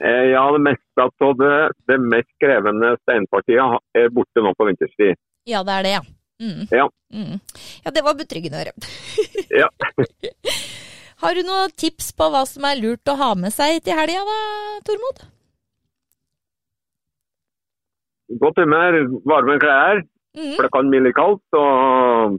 Eh, 0.00 0.30
ja, 0.32 0.42
det 0.54 0.62
meste 0.64 1.04
av 1.04 1.34
det, 1.36 1.56
det 1.90 1.98
mest 2.00 2.30
krevende 2.40 2.94
steinpartiet 3.02 3.80
er 4.00 4.08
borte 4.16 4.40
nå 4.44 4.54
på 4.56 4.66
vinterstid. 4.70 5.18
Ja, 5.48 5.60
det 5.66 5.74
er 5.76 5.82
det, 5.84 5.92
ja. 5.98 6.02
Mm. 6.40 6.62
Ja. 6.72 6.86
Mm. 7.12 7.34
Ja, 7.84 7.90
det 7.92 8.02
var 8.06 8.14
betryggende 8.16 8.56
å 8.56 8.62
høre. 8.64 8.72
Ja. 9.60 9.68
Har 11.20 11.36
du 11.36 11.42
noen 11.44 11.72
tips 11.76 12.14
på 12.16 12.30
hva 12.32 12.46
som 12.48 12.64
er 12.64 12.78
lurt 12.80 13.10
å 13.12 13.16
ha 13.20 13.34
med 13.36 13.52
seg 13.52 13.82
til 13.84 13.98
helga 13.98 14.22
da, 14.24 14.38
Tormod? 14.88 15.20
Godt 18.40 18.60
humør, 18.62 19.00
varme 19.26 19.58
klær, 19.60 20.04
Mm. 20.38 20.52
for 20.54 20.62
det 20.62 20.70
kan 20.72 20.90
bli 20.92 21.00
litt 21.02 21.16
kaldt. 21.16 21.42
Og 21.58 22.36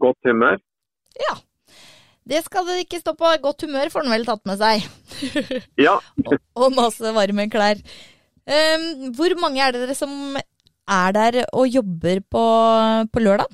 godt 0.00 0.16
humør. 0.24 0.56
Ja. 1.20 1.34
Det 2.26 2.42
skal 2.42 2.66
det 2.66 2.80
ikke 2.82 3.00
stå 3.02 3.14
på. 3.18 3.30
Godt 3.42 3.64
humør 3.66 3.92
får 3.92 4.04
han 4.04 4.14
vel 4.16 4.26
tatt 4.26 4.44
med 4.48 4.60
seg. 4.60 4.86
Ja, 5.86 5.96
og, 6.24 6.36
og 6.62 6.74
masse 6.74 7.14
varme 7.14 7.48
klær. 7.52 7.80
Um, 8.46 9.14
hvor 9.18 9.32
mange 9.42 9.62
er 9.62 9.74
dere 9.74 9.94
som 9.98 10.10
er 10.36 11.14
der 11.14 11.40
og 11.50 11.66
jobber 11.70 12.20
på, 12.30 12.44
på 13.12 13.22
lørdag? 13.22 13.50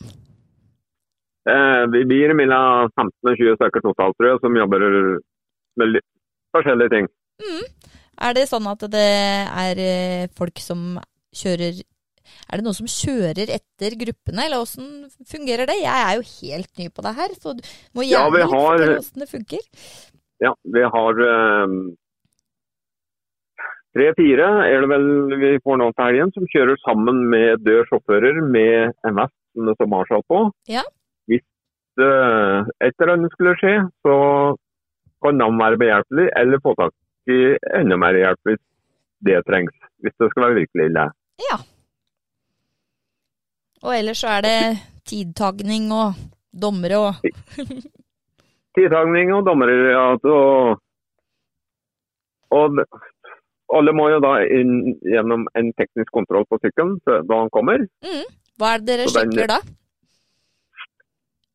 eh, 1.49 1.85
vi 1.93 2.05
blir 2.09 2.35
mellom 2.39 2.91
15 2.93 3.31
og 3.31 3.39
20 3.41 3.57
stykker 3.59 3.85
totalt, 3.87 4.17
tror 4.19 4.29
jeg, 4.31 4.41
som 4.43 4.59
jobber 4.59 4.85
med 5.81 5.95
litt 5.97 6.09
forskjellige 6.55 6.93
ting. 6.93 7.09
Er 8.23 8.37
det 8.37 8.49
sånn 8.51 8.69
at 8.71 8.85
det 8.93 9.09
er 9.65 9.81
eh, 9.83 10.29
folk 10.39 10.61
som 10.63 11.01
kjører 11.35 11.81
Er 12.49 12.61
det 12.61 12.67
noen 12.67 12.79
som 12.79 12.91
kjører 12.91 13.53
etter 13.57 13.97
gruppene, 14.01 14.47
eller 14.47 14.63
åssen 14.63 15.09
fungerer 15.29 15.69
det? 15.71 15.79
Jeg 15.83 16.07
er 16.07 16.19
jo 16.19 16.29
helt 16.29 16.73
ny 16.81 16.89
på 16.93 17.05
det 17.07 17.15
her, 17.19 17.35
så 17.39 17.57
du 17.59 17.63
må 17.97 18.07
gjerne 18.07 18.43
ja, 18.43 18.47
har- 18.53 18.79
fortelle 18.79 19.03
åssen 19.03 19.25
det 19.25 19.31
funker. 19.31 19.67
Ja, 20.43 20.53
vi 20.75 20.83
har 20.95 21.21
eh, 21.23 21.77
tre-fire 23.97 24.49
er 24.67 24.83
det 24.83 24.91
vel 24.91 25.07
vi 25.43 25.53
får 25.63 25.79
nå 25.81 25.93
til 25.93 26.09
helgen, 26.09 26.33
som 26.35 26.49
kjører 26.55 26.81
sammen 26.83 27.23
med 27.33 27.63
død 27.67 27.85
sjåfører 27.91 28.41
med 28.43 28.97
MS 29.13 29.33
som 29.79 29.97
har 29.99 30.09
seg 30.09 30.25
på. 30.33 30.43
Ja. 30.71 30.83
Hvis 31.31 31.45
uh, 32.01 32.65
et 32.81 32.95
eller 32.97 33.15
annet 33.17 33.35
skulle 33.37 33.55
skje, 33.61 33.75
så 34.07 34.17
kan 35.23 35.39
de 35.39 35.49
være 35.61 35.81
behjelpelige 35.83 36.33
eller 36.41 36.63
få 36.65 36.75
tak 36.81 36.95
i 37.31 37.41
enda 37.79 37.99
mer 38.01 38.17
hjelp 38.19 38.49
hvis 38.49 38.63
det 39.29 39.43
trengs. 39.47 39.75
Hvis 40.03 40.17
det 40.19 40.31
skal 40.33 40.49
være 40.49 40.59
virkelig 40.63 40.89
ille. 40.91 41.05
Ja. 41.51 41.61
Og 43.83 43.97
ellers 43.97 44.23
så 44.23 44.37
er 44.39 44.47
det 44.47 44.59
tidtagning 45.09 45.91
og 45.95 46.19
dommere 46.53 46.99
og 46.99 47.15
Tidtagning 48.77 49.33
og 49.37 49.45
dommere 49.45 49.73
ja, 49.93 50.05
og, 50.17 50.79
og 52.57 52.79
alle 53.77 53.95
må 53.97 54.09
jo 54.13 54.21
da 54.25 54.37
inn 54.45 54.95
gjennom 55.05 55.45
en 55.59 55.73
teknisk 55.77 56.13
kontroll 56.15 56.47
på 56.49 56.61
sykkelen 56.63 56.99
da 57.05 57.43
han 57.43 57.53
kommer. 57.53 57.85
mm. 58.05 58.25
Hva 58.61 58.75
er 58.77 58.83
det 58.85 58.97
dere 59.01 59.11
sjekker 59.11 59.51
da? 59.51 59.59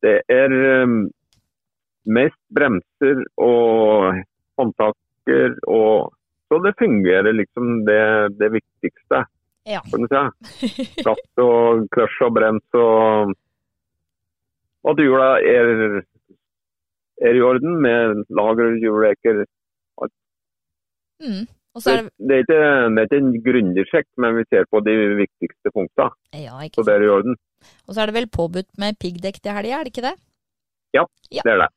Det 0.05 0.17
er 0.34 0.53
um, 0.84 1.00
mest 2.17 2.39
bremser 2.53 3.24
og 3.41 4.22
håndtaker 4.60 5.57
og 5.67 6.13
Så 6.48 6.62
det 6.63 6.77
fungerer 6.79 7.36
liksom 7.36 7.81
det, 7.84 8.03
det 8.39 8.48
viktigste, 8.53 9.25
Ja. 9.67 9.81
kan 9.83 10.05
du 10.05 10.07
si. 10.07 10.86
Gass 11.03 11.41
og 11.43 11.88
kløsj 11.91 12.21
og 12.27 12.33
brems 12.38 12.77
og 12.79 13.33
at 14.88 15.01
hjula 15.03 15.29
er, 15.43 16.00
er 17.27 17.36
i 17.36 17.43
orden 17.43 17.81
med 17.83 18.24
lager. 18.31 19.43
Mm. 21.17 21.47
Og 21.75 21.81
så 21.81 21.89
Det, 21.89 21.97
er 22.00 22.03
det 22.03 22.27
det, 22.29 22.36
er 22.36 22.39
ikke, 22.45 22.62
det 22.93 23.01
er 23.01 23.07
ikke 23.07 23.19
en 23.24 23.33
grundig 23.47 23.83
sjekk, 23.89 24.07
men 24.21 24.38
vi 24.38 24.43
ser 24.50 24.65
på 24.71 24.81
de 24.86 24.95
viktigste 25.19 25.74
punktene. 25.74 26.09
Ja, 26.33 26.55
Så 26.74 26.86
det 26.88 26.95
er 26.95 27.05
i 27.05 27.12
orden. 27.12 27.36
Og 27.88 27.93
så 27.93 28.01
er 28.01 28.09
det 28.09 28.15
vel 28.15 28.29
påbudt 28.29 28.69
med 28.81 28.97
piggdekk 29.01 29.41
til 29.41 29.53
helga, 29.57 29.79
er 29.79 29.83
det 29.86 29.93
ikke 29.93 30.07
det? 30.07 30.15
Ja. 30.95 31.03
Det 31.31 31.51
er 31.53 31.62
det. 31.65 31.69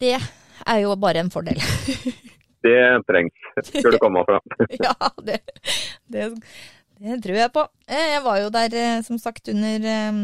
Det 0.00 0.14
er 0.16 0.78
jo 0.84 0.94
bare 0.96 1.24
en 1.24 1.32
fordel. 1.32 1.60
Det 2.64 2.78
trengs. 3.08 3.32
skulle 3.68 3.96
du 3.96 4.02
komme 4.02 4.22
fra. 4.26 4.40
ja, 4.86 4.94
det, 5.26 5.40
det, 6.12 6.28
det 7.00 7.18
tror 7.24 7.38
jeg 7.40 7.52
på. 7.54 7.66
Eh, 7.88 8.08
Jeg 8.14 8.22
var 8.24 8.40
jo 8.40 8.52
der, 8.54 8.76
eh, 8.80 9.02
som 9.06 9.18
sagt, 9.22 9.48
under, 9.52 9.86
eh, 9.92 10.22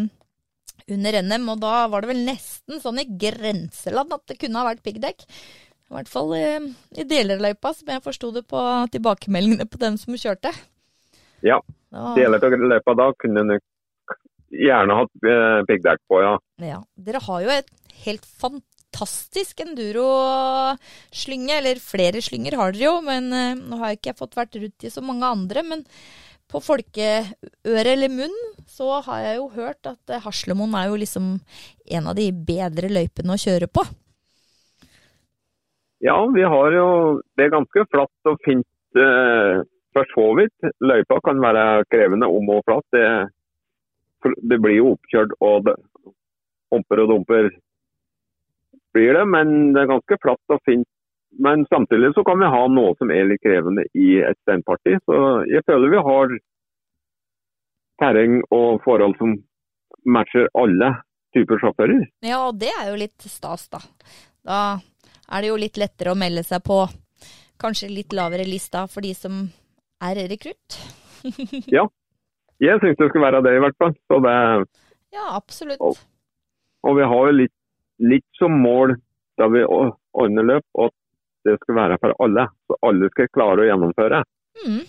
under 0.96 1.18
NM, 1.22 1.48
og 1.54 1.60
da 1.62 1.74
var 1.92 2.02
det 2.02 2.12
vel 2.14 2.24
nesten 2.26 2.80
sånn 2.82 3.02
i 3.02 3.06
grenseland 3.06 4.16
at 4.16 4.24
det 4.32 4.38
kunne 4.40 4.62
ha 4.62 4.70
vært 4.72 4.82
piggdekk. 4.86 5.26
I 5.92 5.96
hvert 5.98 6.08
fall 6.08 6.30
i 6.32 7.04
deler 7.04 7.36
av 7.36 7.44
løypa, 7.44 7.74
som 7.76 7.90
jeg 7.92 8.04
forsto 8.04 8.30
det 8.32 8.46
på 8.48 8.60
tilbakemeldingene 8.94 9.68
på 9.68 9.80
dem 9.82 9.98
som 10.00 10.16
kjørte. 10.16 10.48
Ja, 11.44 11.58
Deler 12.16 12.40
av 12.40 12.54
løypa 12.72 12.94
da 12.96 13.10
kunne 13.20 13.42
du 13.50 13.58
gjerne 14.56 14.96
hatt 14.96 15.28
eh, 15.28 15.60
piggdekk 15.68 16.00
på, 16.08 16.20
ja. 16.24 16.32
ja. 16.64 16.80
Dere 16.96 17.20
har 17.26 17.44
jo 17.44 17.52
et 17.52 17.68
helt 18.06 18.24
fantastisk 18.24 18.71
enduro-slynge, 19.64 21.54
eller 21.58 21.76
flere 21.82 22.20
slynger 22.22 22.56
har 22.58 22.72
dere 22.72 22.84
jo, 22.84 23.00
men 23.04 23.32
eh, 23.32 23.54
nå 23.56 23.76
har 23.80 23.88
jeg 23.92 23.98
ikke 24.00 24.18
fått 24.18 24.36
vært 24.36 24.56
rundt 24.56 24.84
i 24.84 24.90
så 24.90 25.00
mange 25.04 25.24
andre. 25.26 25.62
Men 25.62 25.84
på 26.52 26.60
folkeøre 26.60 27.92
eller 27.94 28.12
munn 28.12 28.36
så 28.68 29.00
har 29.06 29.18
jeg 29.24 29.36
jo 29.38 29.48
hørt 29.56 29.86
at 29.88 30.10
eh, 30.10 30.22
Haslemoen 30.22 30.74
er 30.76 30.88
jo 30.90 30.96
liksom 31.00 31.40
en 31.96 32.06
av 32.06 32.14
de 32.18 32.28
bedre 32.32 32.88
løypene 32.92 33.32
å 33.34 33.40
kjøre 33.40 33.68
på. 33.72 33.82
Ja, 36.02 36.18
vi 36.34 36.42
har 36.42 36.72
jo 36.74 37.20
Det 37.36 37.44
er 37.44 37.54
ganske 37.54 37.84
flatt 37.90 38.30
og 38.30 38.40
fint 38.44 38.98
eh, 38.98 39.62
for 39.94 40.04
så 40.14 40.26
vidt. 40.38 40.72
Løypa 40.82 41.20
kan 41.24 41.40
være 41.40 41.84
krevende 41.92 42.26
om 42.26 42.48
og 42.50 42.64
flatt. 42.66 42.88
Det, 42.92 43.06
det 44.50 44.58
blir 44.62 44.76
jo 44.80 44.92
oppkjørt 44.96 45.36
og 45.40 45.68
det, 45.68 45.76
humper 46.72 47.04
og 47.04 47.12
dumper 47.12 47.50
blir 48.94 49.14
det, 49.16 49.24
men 49.28 49.72
det 49.74 49.82
er 49.84 49.90
ganske 49.92 50.18
flatt 50.22 50.54
og 50.56 50.60
fint. 50.68 50.86
Men 51.40 51.64
samtidig 51.72 52.10
så 52.14 52.24
kan 52.28 52.38
vi 52.42 52.50
ha 52.52 52.62
noe 52.68 52.92
som 52.98 53.10
er 53.10 53.24
litt 53.30 53.40
krevende 53.40 53.86
i 53.96 54.18
et 54.20 54.36
steinparti. 54.44 54.98
Så 55.08 55.16
jeg 55.48 55.64
føler 55.66 55.94
vi 55.94 56.02
har 56.08 56.34
terreng 58.02 58.40
og 58.52 58.82
forhold 58.84 59.16
som 59.20 59.36
matcher 60.04 60.48
alle 60.58 60.90
typer 61.36 61.60
sjåfører. 61.62 62.02
Ja, 62.26 62.42
og 62.50 62.58
det 62.60 62.72
er 62.74 62.90
jo 62.90 62.98
litt 63.00 63.24
stas, 63.30 63.68
da. 63.72 63.80
Da 64.44 64.58
er 65.32 65.40
det 65.44 65.48
jo 65.52 65.60
litt 65.60 65.78
lettere 65.80 66.12
å 66.12 66.18
melde 66.18 66.44
seg 66.44 66.64
på 66.66 66.82
kanskje 67.62 67.92
litt 67.94 68.12
lavere 68.16 68.44
lista 68.48 68.84
for 68.90 69.04
de 69.06 69.14
som 69.16 69.44
er 70.02 70.18
rekrutt. 70.28 70.78
ja, 71.76 71.86
Jeg 72.62 72.78
syns 72.82 72.98
det 72.98 73.08
skulle 73.08 73.24
være 73.28 73.40
det, 73.46 73.56
i 73.56 73.62
hvert 73.62 73.78
fall. 73.80 73.94
Så 74.10 74.18
det, 74.24 74.36
Ja, 75.14 75.28
absolutt. 75.38 75.80
Og- 75.80 75.98
Og 76.84 76.96
vi 76.98 77.02
har 77.06 77.26
jo 77.28 77.32
litt, 77.38 77.52
litt 77.98 78.26
som 78.38 78.54
mål 78.62 78.96
da 79.40 79.48
vi 79.52 79.62
ordner 79.66 80.44
løp, 80.48 80.64
at 80.78 80.94
det 81.46 81.56
skal 81.62 81.78
være 81.78 82.00
for 82.02 82.14
alle. 82.22 82.46
Så 82.68 82.76
alle 82.86 83.08
skal 83.12 83.30
klare 83.34 83.64
å 83.64 83.68
gjennomføre. 83.70 84.22
Mm. 84.66 84.82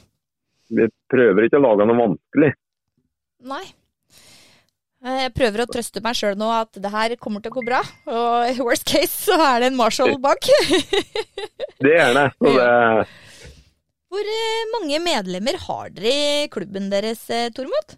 Vi 0.73 0.89
prøver 1.11 1.47
ikke 1.47 1.59
å 1.59 1.65
lage 1.65 1.87
noe 1.89 1.99
vanskelig. 1.99 2.51
Nei. 3.49 3.63
Eh, 5.03 5.23
Jeg 5.25 5.33
prøver 5.35 5.63
å 5.63 5.69
trøste 5.71 6.03
meg 6.03 6.15
sjøl 6.15 6.37
nå 6.39 6.47
at 6.53 6.79
det 6.79 6.91
her 6.93 7.15
kommer 7.19 7.43
til 7.43 7.51
å 7.51 7.57
gå 7.57 7.65
bra. 7.67 7.81
Og 8.07 8.53
i 8.53 8.55
worst 8.67 8.87
case 8.87 9.11
så 9.27 9.39
er 9.41 9.63
det 9.63 9.71
en 9.71 9.79
Marshall 9.79 10.15
bak. 10.23 10.47
Det 11.83 11.97
er 11.99 12.13
det. 12.15 12.27
Så 12.39 12.51
det 12.55 12.67
Hvor 14.13 14.29
eh, 14.37 14.61
mange 14.77 15.01
medlemmer 15.03 15.57
har 15.65 15.89
dere 15.91 16.13
i 16.13 16.47
klubben 16.53 16.87
deres, 16.93 17.25
eh, 17.33 17.49
Tormod? 17.51 17.97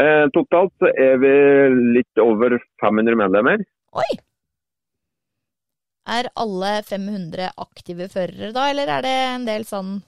Eh, 0.00 0.26
totalt 0.34 0.72
så 0.80 0.90
er 0.90 1.18
vi 1.22 1.32
litt 1.98 2.22
over 2.22 2.56
500 2.82 3.18
medlemmer. 3.18 3.64
Oi! 3.98 4.10
Er 6.12 6.28
alle 6.34 6.72
500 6.86 7.52
aktive 7.62 8.08
førere 8.10 8.50
da, 8.54 8.70
eller 8.72 8.90
er 8.90 9.04
det 9.06 9.18
en 9.36 9.44
del 9.46 9.66
sånn 9.68 10.00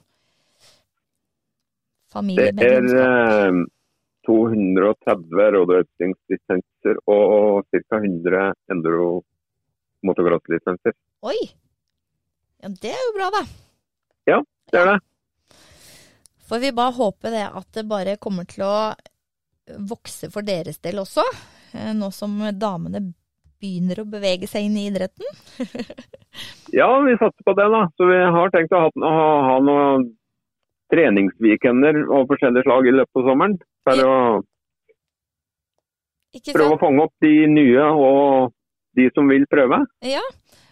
Det 2.35 2.51
er 2.63 2.89
eh, 2.99 3.61
230 4.27 5.49
rådrøstingslisenser 5.55 6.99
og 7.11 7.65
ca. 7.71 7.99
100 7.99 8.53
enduro 8.71 9.09
motocross-lisenser. 10.05 10.95
Oi! 11.25 11.37
Ja, 12.63 12.71
det 12.81 12.93
er 12.93 13.03
jo 13.03 13.11
bra, 13.17 13.29
da. 13.35 13.43
Ja, 14.25 14.39
Det 14.71 14.79
er 14.81 14.91
det. 14.93 15.01
Får 16.45 16.61
vi 16.61 16.71
bare 16.77 16.93
håpe 16.93 17.31
det 17.33 17.45
at 17.45 17.67
det 17.73 17.83
bare 17.89 18.17
kommer 18.21 18.45
til 18.49 18.63
å 18.65 18.93
vokse 19.89 20.29
for 20.33 20.45
deres 20.45 20.79
del 20.83 21.01
også, 21.01 21.23
eh, 21.73 21.93
nå 21.97 22.11
som 22.13 22.37
damene 22.53 23.01
begynner 23.61 24.01
å 24.01 24.09
bevege 24.09 24.47
seg 24.49 24.67
inn 24.67 24.77
i 24.79 24.87
idretten. 24.91 25.25
Ja, 26.75 26.89
vi 26.99 27.13
satser 27.15 27.45
på 27.47 27.53
det, 27.55 27.63
da. 27.71 27.85
Så 27.95 28.09
vi 28.09 28.17
har 28.19 28.49
tenkt 28.51 28.73
å 28.75 28.81
ha, 28.83 28.89
ha, 28.99 29.27
ha 29.47 29.53
noen 29.63 30.09
treningsweekender 30.91 32.01
av 32.11 32.25
forskjellige 32.27 32.65
slag 32.65 32.89
i 32.89 32.93
løpet 32.97 33.21
av 33.21 33.29
sommeren. 33.29 33.55
For 33.87 34.01
å 34.03 34.17
prøve 36.49 36.75
å 36.75 36.81
fange 36.81 37.05
opp 37.05 37.13
de 37.23 37.31
nye 37.47 37.85
og 37.95 38.51
de 38.99 39.07
som 39.15 39.31
vil 39.31 39.47
prøve. 39.47 39.79
Ja. 40.03 40.25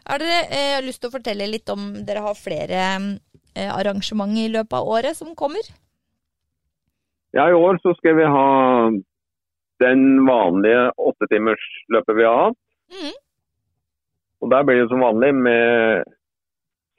Dere 0.04 0.42
har 0.52 0.84
lyst 0.84 1.00
til 1.06 1.14
å 1.14 1.16
fortelle 1.16 1.48
litt 1.48 1.72
om 1.72 1.94
dere 2.04 2.26
har 2.26 2.36
flere 2.36 2.84
arrangementer 3.56 4.44
i 4.44 4.52
løpet 4.58 4.76
av 4.82 4.92
året 4.98 5.16
som 5.16 5.32
kommer? 5.40 5.64
Ja, 7.34 7.48
I 7.50 7.54
år 7.58 7.80
så 7.82 7.94
skal 7.98 8.16
vi 8.20 8.26
ha 8.30 8.48
den 9.82 10.04
vanlige 10.28 10.92
åttetimersløpet 11.02 12.18
vi 12.20 12.28
har 12.28 12.38
hatt. 12.48 12.60
Mm. 12.94 13.16
Og 14.44 14.50
Der 14.52 14.64
blir 14.68 14.82
det 14.84 14.90
som 14.92 15.02
vanlig 15.02 15.32
med 15.36 16.04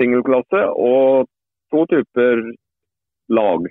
singelklasse 0.01 0.65
og 0.75 1.29
to 1.71 1.85
typer 1.93 2.43
lag. 3.31 3.69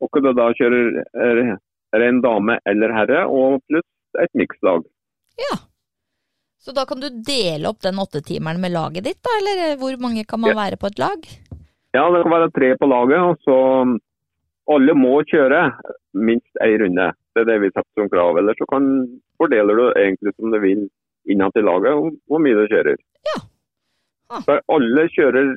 Og 0.00 0.10
kunne 0.14 0.32
da 0.36 0.48
kjører 0.56 1.58
ren 1.94 2.22
dame 2.24 2.56
eller 2.66 2.94
herre, 2.96 3.26
og 3.28 3.60
pluss 3.68 4.20
et 4.22 4.32
mikslag. 4.38 4.82
Ja. 5.38 5.56
Så 6.64 6.72
da 6.72 6.86
kan 6.88 7.00
du 7.02 7.10
dele 7.10 7.68
opp 7.68 7.82
den 7.84 7.98
åttetimeren 8.00 8.60
med 8.62 8.72
laget 8.72 9.04
ditt, 9.04 9.20
da? 9.22 9.34
Eller 9.40 9.76
hvor 9.80 9.96
mange 10.00 10.24
kan 10.24 10.40
man 10.40 10.54
Ja. 10.54 10.62
være 10.64 10.80
på 10.80 10.86
et 10.88 10.98
lag? 10.98 11.20
Ja, 11.94 12.08
det 12.10 12.22
kan 12.24 12.32
være 12.32 12.50
tre 12.50 12.76
på 12.80 12.86
laget. 12.88 13.20
og 13.20 13.36
så 13.44 13.56
Alle 14.72 14.94
må 14.96 15.18
kjøre 15.28 15.60
minst 16.16 16.60
én 16.64 16.78
runde. 16.80 17.10
Det 17.34 17.42
er 17.42 17.48
det 17.50 17.60
vi 17.60 17.70
setter 17.72 18.00
som 18.00 18.08
krav. 18.08 18.38
Eller 18.40 18.54
så 18.56 18.64
kan, 18.70 18.84
fordeler 19.40 19.76
du 19.76 19.84
egentlig 20.00 20.32
som 20.36 20.50
du 20.54 20.58
vil 20.62 20.86
innad 21.28 21.52
til 21.52 21.64
laget 21.68 21.92
om 21.92 22.14
hvor 22.30 22.40
mye 22.40 22.56
du 22.56 22.66
kjører. 22.72 22.96
Ja. 23.28 23.36
Ah. 24.30 24.40
For 24.46 24.60
alle 24.72 25.08
kjører 25.12 25.56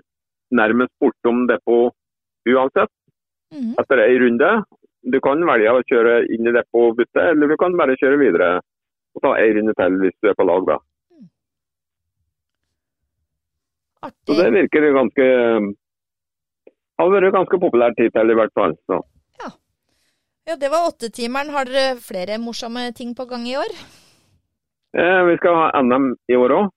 nærmest 0.51 0.91
bortom 0.99 1.47
depot 1.47 1.93
uansett 2.47 2.91
Mhm. 3.53 3.75
etter 3.79 3.99
ei 4.03 4.17
runde. 4.19 4.63
Du 5.09 5.19
kan 5.23 5.39
velge 5.39 5.71
å 5.71 5.83
kjøre 5.87 6.27
inn 6.35 6.47
i 6.47 6.51
depot 6.51 6.89
og 6.91 6.97
bytte, 6.97 7.29
eller 7.31 7.47
du 7.47 7.55
kan 7.57 7.77
bare 7.77 7.95
kjøre 7.95 8.19
videre 8.19 8.59
og 9.15 9.21
ta 9.23 9.35
ei 9.39 9.53
runde 9.55 9.73
til 9.73 9.97
hvis 10.01 10.15
du 10.21 10.27
er 10.29 10.33
på 10.35 10.43
lag. 10.45 10.65
da. 10.67 10.77
Så 14.03 14.09
Artig. 14.33 14.35
det 14.37 14.51
virker 14.53 14.93
ganske 14.93 15.27
Har 16.97 17.13
vært 17.13 17.35
ganske 17.35 17.59
populært 17.61 17.97
tittel, 17.99 18.33
i 18.33 18.37
hvert 18.37 18.53
fall. 18.57 18.73
Så. 18.89 19.01
Ja, 20.47 20.55
det 20.55 20.69
var 20.71 20.87
åttetimeren. 20.87 21.49
Har 21.51 21.67
dere 21.67 21.97
flere 21.99 22.37
morsomme 22.39 22.85
ting 22.95 23.11
på 23.15 23.25
gang 23.27 23.43
i 23.47 23.57
år? 23.59 23.73
Eh, 24.95 25.21
vi 25.27 25.35
skal 25.41 25.57
ha 25.59 25.81
NM 25.83 26.13
i 26.31 26.37
år 26.39 26.53
òg, 26.55 26.69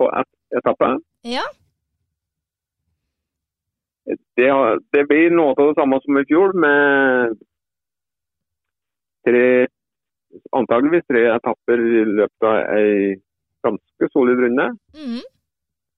på 0.00 0.08
ett 0.20 0.58
etappe. 0.58 0.88
Ja. 1.28 1.44
Det, 4.08 4.48
det 4.96 5.02
blir 5.10 5.36
noe 5.36 5.52
av 5.52 5.68
det 5.68 5.76
samme 5.76 5.98
som 6.00 6.16
i 6.16 6.24
fjor, 6.30 6.56
med 6.64 7.36
tre, 9.28 9.44
antageligvis 10.56 11.04
tre 11.12 11.26
etapper 11.34 11.84
i 11.84 12.02
løpet 12.08 12.48
av 12.48 12.56
ei 12.78 13.20
ganske 13.68 14.10
solid 14.16 14.40
runde. 14.46 14.70
Mhm. 14.96 15.20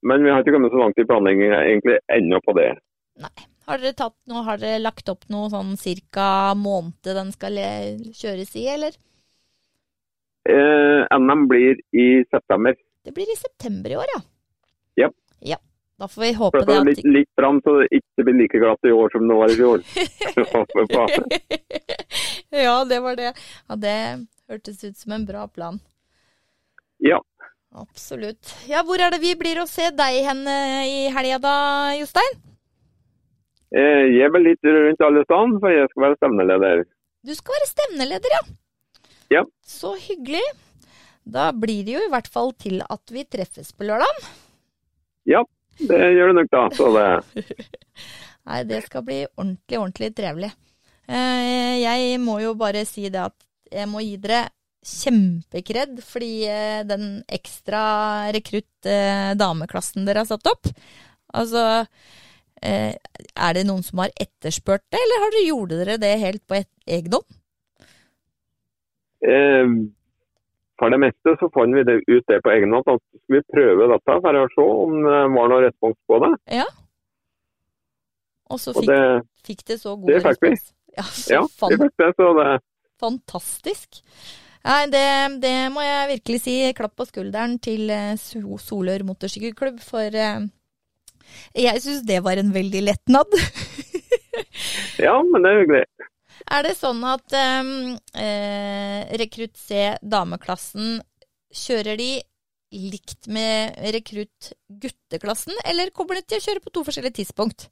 Men 0.07 0.27
vi 0.27 0.31
har 0.31 0.43
ikke 0.43 0.59
kommet 0.59 0.75
så 0.75 0.83
langt 0.83 0.99
i 0.99 1.07
planleggingen 1.07 1.55
egentlig 1.55 2.01
ennå 2.19 2.43
på 2.43 2.53
det. 2.59 2.73
Har 3.67 3.83
dere, 3.83 3.97
tatt 3.99 4.15
noe, 4.31 4.45
har 4.47 4.61
dere 4.63 4.79
lagt 4.79 5.09
opp 5.11 5.25
noe 5.33 5.51
sånn 5.51 5.75
cirka 5.81 6.55
måned 6.55 7.03
den 7.03 7.33
skal 7.35 7.59
kjøres 8.15 8.53
i, 8.55 8.67
eller? 8.71 8.95
Eh, 10.47 11.03
NM 11.19 11.49
blir 11.51 11.81
i 11.91 12.23
september. 12.31 12.77
Det 13.03 13.15
blir 13.15 13.27
i 13.33 13.37
september 13.39 13.91
i 13.91 13.97
år, 13.99 14.07
ja. 14.15 14.21
Ja. 15.03 15.11
Ja. 15.55 15.59
Da 15.99 16.09
får 16.13 16.23
vi 16.23 16.33
håpe 16.37 16.61
det 16.61 16.67
det 16.69 16.77
at 16.77 16.87
litt, 16.91 17.05
litt 17.09 17.31
fram 17.41 17.59
så 17.65 17.79
det 17.81 17.87
ikke 17.99 18.25
blir 18.27 18.37
like 18.43 18.59
glatt 18.61 18.85
i 18.85 18.93
år 18.93 19.09
som 19.15 19.25
det 19.31 19.37
var 19.39 19.49
i 19.51 19.57
fjor. 19.57 19.79
Ja, 22.57 22.85
det 22.85 23.01
var 23.01 23.17
det. 23.19 23.33
Ja, 23.69 23.77
det 23.77 24.27
hørtes 24.49 24.85
ut 24.85 24.97
som 24.97 25.13
en 25.13 25.27
bra 25.27 25.49
plan. 25.49 25.81
ja. 26.99 27.23
Absolutt. 27.77 28.55
Ja, 28.65 28.81
hvor 28.89 28.97
er 29.03 29.11
det 29.13 29.19
vi 29.21 29.35
blir 29.37 29.59
å 29.61 29.67
se 29.69 29.91
deg 29.93 30.23
hen 30.25 30.47
eh, 30.49 30.85
i 30.89 31.01
helga 31.13 31.37
da, 31.45 31.57
Jostein? 31.99 32.39
Eh, 33.77 34.05
jeg 34.17 34.31
vel 34.33 34.47
litt 34.47 34.65
rundt 34.65 35.03
alle 35.05 35.25
steder, 35.27 35.59
for 35.61 35.75
jeg 35.75 35.89
skal 35.93 36.05
være 36.07 36.19
stevneleder. 36.21 36.85
Du 37.27 37.33
skal 37.37 37.57
være 37.59 37.69
stevneleder, 37.73 38.37
ja. 38.37 38.43
Ja. 39.37 39.43
Så 39.67 39.95
hyggelig. 40.01 40.45
Da 41.27 41.49
blir 41.53 41.83
det 41.85 41.97
jo 41.97 42.05
i 42.07 42.11
hvert 42.13 42.29
fall 42.31 42.53
til 42.55 42.79
at 42.87 43.13
vi 43.13 43.25
treffes 43.27 43.73
på 43.75 43.89
lørdag. 43.89 44.21
Ja, 45.27 45.43
det 45.83 45.99
gjør 46.15 46.31
det 46.31 46.37
nok 46.39 46.53
da. 46.55 46.63
Så 46.79 46.91
det, 46.95 47.47
Nei, 48.47 48.61
det 48.71 48.85
skal 48.87 49.03
bli 49.09 49.25
ordentlig, 49.35 49.81
ordentlig 49.81 50.13
trevelig. 50.17 50.53
Eh, 51.11 51.75
Jeg 51.83 52.21
må 52.23 52.39
jo 52.45 52.55
bare 52.59 52.85
si 52.87 53.09
det 53.11 53.25
at 53.27 53.37
jeg 53.75 53.91
må 53.91 54.01
gi 54.07 54.15
dere 54.23 54.45
kjempekred, 54.87 55.99
fordi 56.07 56.33
eh, 56.47 56.85
den 56.87 57.19
ekstra 57.27 58.31
rekrutt 58.35 58.87
dameklassen 58.87 60.07
dere 60.07 60.23
har 60.23 60.29
satt 60.31 60.47
opp 60.47 60.69
Altså, 61.35 61.63
er 62.67 63.57
det 63.57 63.67
noen 63.69 63.85
som 63.87 64.03
har 64.03 64.15
etterspurt 64.21 64.85
det, 64.91 65.01
eller 65.01 65.25
har 65.25 65.35
dere 65.35 65.49
gjorde 65.49 65.81
dere 65.81 65.99
det 66.03 66.15
helt 66.23 66.45
på 66.49 66.61
egen 66.61 67.19
hånd? 67.19 67.29
eh, 69.27 69.69
for 70.77 70.93
det 70.93 71.01
meste 71.01 71.37
så 71.41 71.49
fant 71.55 71.77
vi 71.77 71.85
det 71.89 72.01
ut 72.05 72.25
det 72.29 72.41
på 72.45 72.53
egen 72.53 72.75
hånd. 72.77 72.89
at 72.97 73.05
vi 73.33 73.43
prøve 73.55 73.89
dette 73.93 74.19
for 74.25 74.41
å 74.41 74.49
se 74.55 74.67
om 74.87 74.97
det 75.07 75.21
var 75.37 75.53
noe 75.53 75.63
respons 75.65 75.99
på 76.09 76.19
det. 76.25 76.33
Ja. 76.61 76.67
Og 78.53 78.61
så 78.63 78.71
Og 78.71 78.83
fikk, 78.83 78.91
det, 78.93 79.23
fikk 79.47 79.63
det 79.67 79.79
så 79.81 79.97
god 79.97 80.11
det 80.13 80.23
fikk 80.23 80.43
vi. 80.45 80.57
Ja, 80.97 81.07
ja, 81.33 81.41
vi 81.45 81.79
fikk 81.81 81.97
det. 82.03 82.11
Så 82.17 82.29
det, 82.39 82.51
Fantastisk. 83.03 83.99
Nei, 84.67 84.85
det, 84.91 85.09
det 85.43 85.57
må 85.75 85.83
jeg 85.85 86.13
virkelig 86.15 86.43
si. 86.45 86.55
Klapp 86.77 86.95
på 86.99 87.07
skulderen 87.09 87.59
til 87.63 87.91
eh, 87.93 88.15
Solør 88.19 89.05
motorsykkelklubb, 89.07 89.83
for 89.85 90.17
eh, 90.17 90.47
jeg 91.57 91.83
syns 91.85 92.05
det 92.07 92.21
var 92.25 92.41
en 92.41 92.53
veldig 92.55 92.83
letnad. 92.85 93.37
ja, 95.07 95.17
men 95.23 95.43
det 95.43 95.51
er 95.51 95.61
hyggelig. 95.63 95.83
er 96.57 96.67
det 96.67 96.77
sånn 96.79 97.03
at 97.09 97.37
eh, 97.37 97.73
eh, 98.23 99.03
rekrutt 99.23 99.57
C, 99.61 99.91
dameklassen, 100.03 101.01
kjører 101.57 101.99
de 102.01 102.11
likt 102.77 103.29
med 103.33 103.79
rekrutt 103.95 104.53
gutteklassen, 104.69 105.55
eller 105.65 105.93
kommer 105.95 106.19
de 106.19 106.27
til 106.27 106.41
å 106.41 106.47
kjøre 106.49 106.65
på 106.65 106.75
to 106.75 106.85
forskjellige 106.87 107.23
tidspunkt? 107.23 107.69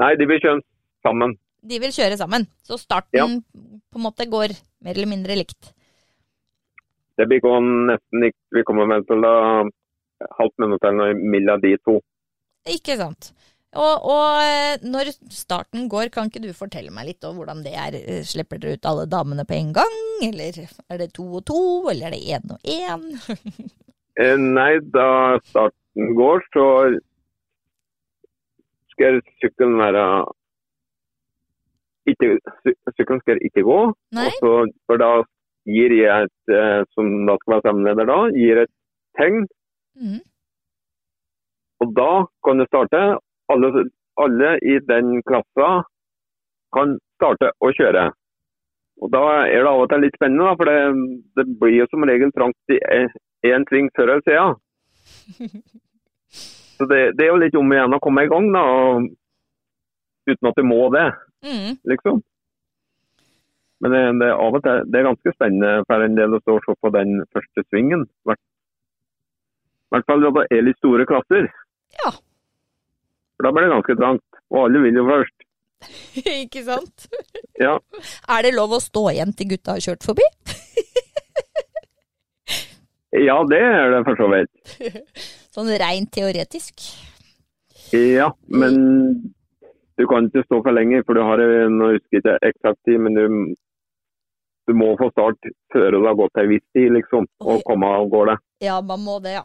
Nei, 0.00 0.14
de 0.20 0.28
vil 0.28 0.40
kjøre 0.42 0.62
sammen. 1.06 1.36
De 1.60 1.80
vil 1.82 1.92
kjøre 1.92 2.16
sammen, 2.20 2.46
så 2.64 2.78
starten 2.80 3.40
på 3.50 4.00
en 4.00 4.04
måte 4.06 4.28
går 4.30 4.54
mer 4.84 4.96
eller 4.96 5.10
mindre 5.10 5.36
likt. 5.36 5.74
Det 7.20 7.26
blir 7.28 7.42
gått 7.44 7.66
nesten 7.90 8.22
likt. 8.24 8.38
Vi 8.54 8.64
kommer 8.64 8.88
vel 8.88 9.04
til 9.08 9.26
å 9.28 9.34
halvt 10.38 10.62
minutt 10.62 10.84
eller 10.84 10.96
noe 11.00 11.32
mellom 11.34 11.60
de 11.60 11.74
to. 11.84 11.98
Ikke 12.68 12.96
sant. 13.00 13.30
Og, 13.70 14.02
og 14.10 14.40
eh, 14.42 14.82
når 14.82 15.12
starten 15.30 15.84
går, 15.90 16.08
kan 16.10 16.26
ikke 16.26 16.42
du 16.42 16.50
fortelle 16.56 16.90
meg 16.90 17.06
litt 17.06 17.26
om 17.26 17.36
hvordan 17.38 17.60
det 17.62 17.76
er? 17.78 17.94
Eh, 18.00 18.24
Slipper 18.26 18.58
dere 18.58 18.74
ut 18.74 18.88
alle 18.90 19.04
damene 19.06 19.44
på 19.46 19.54
en 19.54 19.70
gang, 19.76 19.94
eller 20.26 20.58
er 20.90 20.98
det 20.98 21.12
to 21.14 21.28
og 21.38 21.44
to, 21.46 21.60
eller 21.92 22.10
er 22.10 22.16
det 22.16 22.24
én 22.34 22.56
og 22.56 22.60
én? 22.66 23.06
Eh, 24.20 24.34
Nei, 24.36 24.74
da 24.92 25.38
starten 25.48 26.10
går, 26.18 26.42
så 26.52 26.64
skal 28.92 29.20
sykkelen 29.40 29.78
være 29.78 30.02
ikke, 32.10 32.34
Sykkelen 32.98 33.22
skal 33.22 33.40
ikke 33.46 33.64
gå. 33.64 33.78
Så, 34.42 34.50
for 34.90 35.00
da 35.00 35.12
gir 35.70 35.94
jeg 35.94 36.26
et, 36.26 36.52
som 36.92 37.08
da 37.30 37.38
skal 37.38 37.54
være 37.54 37.64
samleder 37.70 38.10
da, 38.10 38.18
gir 38.34 38.60
et 38.66 38.72
tegn. 39.16 39.46
Mhm. 39.96 40.20
Og 41.80 41.92
da 41.96 42.10
kan 42.46 42.60
du 42.60 42.66
starte. 42.68 43.02
Alle, 43.50 43.84
alle 44.22 44.50
i 44.62 44.76
den 44.86 45.22
klassa 45.26 45.70
kan 46.74 46.98
starte 47.18 47.50
å 47.58 47.72
kjøre. 47.74 48.10
Og 49.00 49.10
Da 49.10 49.22
er 49.48 49.64
det 49.64 49.70
av 49.70 49.80
og 49.80 49.88
til 49.90 50.04
litt 50.04 50.16
spennende, 50.18 50.52
for 50.60 50.68
det, 50.68 50.78
det 51.38 51.46
blir 51.60 51.78
jo 51.80 51.86
som 51.90 52.04
regel 52.06 52.32
trangt 52.36 52.74
i 52.74 52.78
én 53.48 53.64
sving 53.70 53.88
før 53.96 54.12
eller 54.14 54.26
siden. 54.28 54.58
Så 56.80 56.86
det, 56.88 57.00
det 57.16 57.26
er 57.26 57.32
jo 57.32 57.40
litt 57.40 57.56
om 57.58 57.72
igjen 57.72 57.96
å 57.96 58.00
komme 58.00 58.24
i 58.24 58.30
gang, 58.30 58.46
da, 58.54 58.64
uten 60.30 60.48
at 60.48 60.60
du 60.60 60.64
må 60.64 60.86
det, 60.94 61.08
mm. 61.44 61.80
liksom. 61.92 62.20
Men 63.80 63.92
det, 63.92 64.00
det, 64.20 64.30
av 64.32 64.56
og 64.56 64.64
til, 64.64 64.86
det 64.92 65.00
er 65.00 65.08
ganske 65.08 65.34
spennende 65.34 65.84
for 65.88 66.04
en 66.04 66.16
del 66.16 66.36
å 66.36 66.40
stå 66.42 66.56
og 66.58 66.64
se 66.64 66.76
på 66.84 66.92
den 66.96 67.22
første 67.32 67.64
svingen. 67.66 68.04
I 68.28 69.94
hvert 69.94 70.08
fall 70.08 70.24
når 70.24 70.36
det 70.36 70.46
er 70.56 70.66
litt 70.66 70.80
store 70.80 71.06
klasser. 71.08 71.48
Ja. 71.98 72.12
For 73.36 73.48
da 73.48 73.54
blir 73.56 73.66
det 73.66 73.74
ganske 73.74 73.96
trangt. 73.98 74.26
Og 74.50 74.66
alle 74.66 74.82
vil 74.84 75.00
jo 75.00 75.06
først. 75.08 75.46
Ikke 76.42 76.62
sant? 76.66 77.06
Ja. 77.60 77.78
Er 78.28 78.44
det 78.44 78.54
lov 78.56 78.76
å 78.76 78.82
stå 78.82 79.06
igjen 79.14 79.32
til 79.36 79.54
gutta 79.54 79.76
har 79.76 79.84
kjørt 79.84 80.06
forbi? 80.06 80.26
ja, 83.28 83.38
det 83.48 83.62
er 83.64 83.94
det 83.94 84.02
for 84.08 84.20
så 84.20 84.28
vidt. 84.34 84.74
Sånn 85.54 85.72
rent 85.82 86.12
teoretisk. 86.14 86.84
Ja, 87.96 88.30
men 88.46 88.76
du 89.98 90.06
kan 90.10 90.28
ikke 90.28 90.44
stå 90.46 90.60
for 90.64 90.76
lenge, 90.76 91.02
for 91.06 91.18
du 91.18 91.24
har 91.26 91.42
en, 91.42 91.80
nå 91.80 91.94
husker 91.94 92.20
ikke 92.20 92.36
eksakt 92.52 92.78
tid, 92.86 93.00
men 93.02 93.16
du, 93.16 93.24
du 94.70 94.76
må 94.78 94.92
få 95.00 95.10
start 95.10 95.50
før 95.74 95.96
det 95.96 96.04
har 96.06 96.20
gått 96.20 96.40
en 96.40 96.52
viss 96.52 96.66
tid, 96.76 96.92
liksom, 96.94 97.26
og 97.42 97.64
komme 97.66 97.90
av 97.98 98.06
gårde. 98.12 98.38
Ja, 98.64 98.78
man 98.84 99.02
må 99.04 99.18
det, 99.24 99.40
ja. 99.40 99.44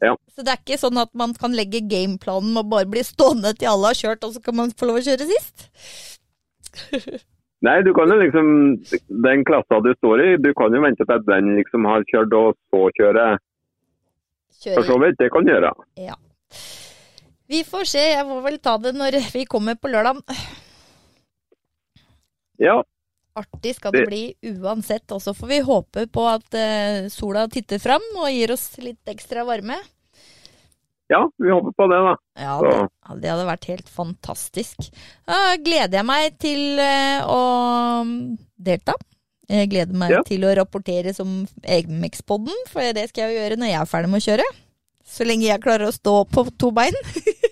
Ja. 0.00 0.14
Så 0.32 0.44
det 0.44 0.52
er 0.54 0.62
ikke 0.62 0.80
sånn 0.80 1.00
at 1.00 1.10
man 1.18 1.34
kan 1.36 1.52
legge 1.56 1.82
gameplanen 1.84 2.54
med 2.54 2.64
å 2.64 2.70
bare 2.72 2.88
bli 2.88 3.02
stående 3.04 3.52
til 3.58 3.68
alle 3.72 3.90
har 3.90 3.98
kjørt, 3.98 4.24
og 4.24 4.36
så 4.36 4.40
kan 4.44 4.56
man 4.56 4.72
få 4.72 4.88
lov 4.88 5.00
å 5.00 5.04
kjøre 5.04 5.28
sist? 5.28 5.66
Nei, 7.66 7.76
du 7.84 7.92
kan 7.92 8.08
jo 8.08 8.16
liksom, 8.22 8.46
den 9.26 9.44
klassa 9.44 9.82
du 9.84 9.90
står 9.98 10.22
i, 10.24 10.28
du 10.40 10.52
kan 10.56 10.72
jo 10.72 10.80
vente 10.80 11.04
til 11.04 11.16
at 11.18 11.26
den 11.28 11.52
liksom 11.58 11.84
har 11.90 12.06
kjørt 12.08 12.36
og 12.38 12.56
så 12.72 12.86
kjøre 12.96 13.26
For 14.62 14.88
så 14.88 14.96
vidt, 15.02 15.18
det 15.20 15.28
kan 15.34 15.44
du 15.44 15.52
gjøre. 15.52 15.74
Ja. 16.00 16.16
Vi 17.50 17.60
får 17.66 17.84
se, 17.90 18.06
jeg 18.14 18.24
må 18.28 18.38
vel 18.44 18.56
ta 18.62 18.78
det 18.80 18.94
når 18.96 19.18
vi 19.34 19.44
kommer 19.50 19.76
på 19.76 19.90
lørdag. 19.92 20.22
Ja, 22.60 22.80
Artig 23.40 23.74
skal 23.78 23.94
det 23.96 24.04
bli 24.08 24.22
uansett, 24.54 25.06
og 25.16 25.22
så 25.24 25.34
får 25.36 25.50
vi 25.50 25.58
håpe 25.66 26.06
på 26.12 26.26
at 26.30 26.56
uh, 26.56 27.08
sola 27.12 27.46
titter 27.52 27.80
fram 27.82 28.04
og 28.20 28.28
gir 28.32 28.52
oss 28.54 28.68
litt 28.84 29.10
ekstra 29.10 29.44
varme. 29.48 29.76
ja, 31.10 31.24
vi 31.42 31.50
håper 31.50 31.72
på 31.74 31.86
det, 31.90 31.96
da. 32.06 32.12
Ja, 32.38 32.52
det, 32.62 32.74
det 33.24 33.30
hadde 33.32 33.46
vært 33.48 33.64
helt 33.72 33.88
fantastisk. 33.90 34.90
Da 35.26 35.56
gleder 35.58 35.98
jeg 36.00 36.06
meg 36.06 36.36
til 36.38 36.78
uh, 36.78 37.26
å 37.26 37.40
delta. 38.60 38.94
Jeg 39.50 39.66
gleder 39.72 39.96
meg 39.98 40.12
Ja. 40.14 40.20
til 40.22 40.44
å 40.46 40.52
rapportere 40.54 41.10
som 41.16 41.40
Egmix-podden, 41.66 42.54
for 42.70 42.92
det 42.94 43.08
skal 43.10 43.24
jeg 43.26 43.34
jo 43.34 43.40
gjøre 43.42 43.56
når 43.58 43.72
jeg 43.72 43.80
er 43.80 43.88
ferdig 43.90 44.10
med 44.12 44.22
å 44.22 44.26
kjøre. 44.28 44.46
Så 45.10 45.26
lenge 45.26 45.48
jeg 45.48 45.62
klarer 45.64 45.88
å 45.88 45.94
stå 45.96 46.12
på 46.30 46.44
to 46.54 46.70
bein. 46.70 46.94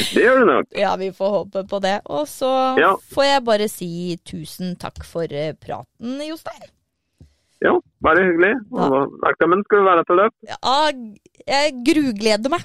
Det 0.00 0.22
gjør 0.24 0.40
du 0.40 0.44
nok. 0.48 0.68
Ja, 0.78 0.94
vi 1.00 1.10
får 1.14 1.30
håpe 1.36 1.62
på 1.70 1.80
det. 1.84 1.96
Og 2.10 2.26
så 2.30 2.50
Ja. 2.80 2.94
får 3.14 3.24
jeg 3.28 3.44
bare 3.44 3.68
si 3.68 3.90
tusen 4.26 4.76
takk 4.80 5.04
for 5.04 5.24
eh, 5.30 5.52
praten, 5.52 6.20
Jostein. 6.26 6.68
Ja, 7.60 7.74
bare 8.00 8.22
hyggelig. 8.24 8.54
Velkommen 8.72 9.62
skal 9.66 9.82
du 9.82 9.84
være 9.84 10.04
til 10.08 10.16
løp. 10.22 10.32
Ja, 10.48 10.80
jeg 11.46 11.74
grugleder 11.84 12.48
meg. 12.56 12.64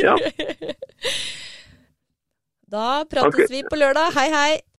Ja. 0.00 0.16
Da 2.68 3.04
prates 3.08 3.32
okay. 3.32 3.46
vi 3.48 3.62
på 3.64 3.78
lørdag. 3.80 4.10
Hei, 4.12 4.26
hei. 4.28 4.60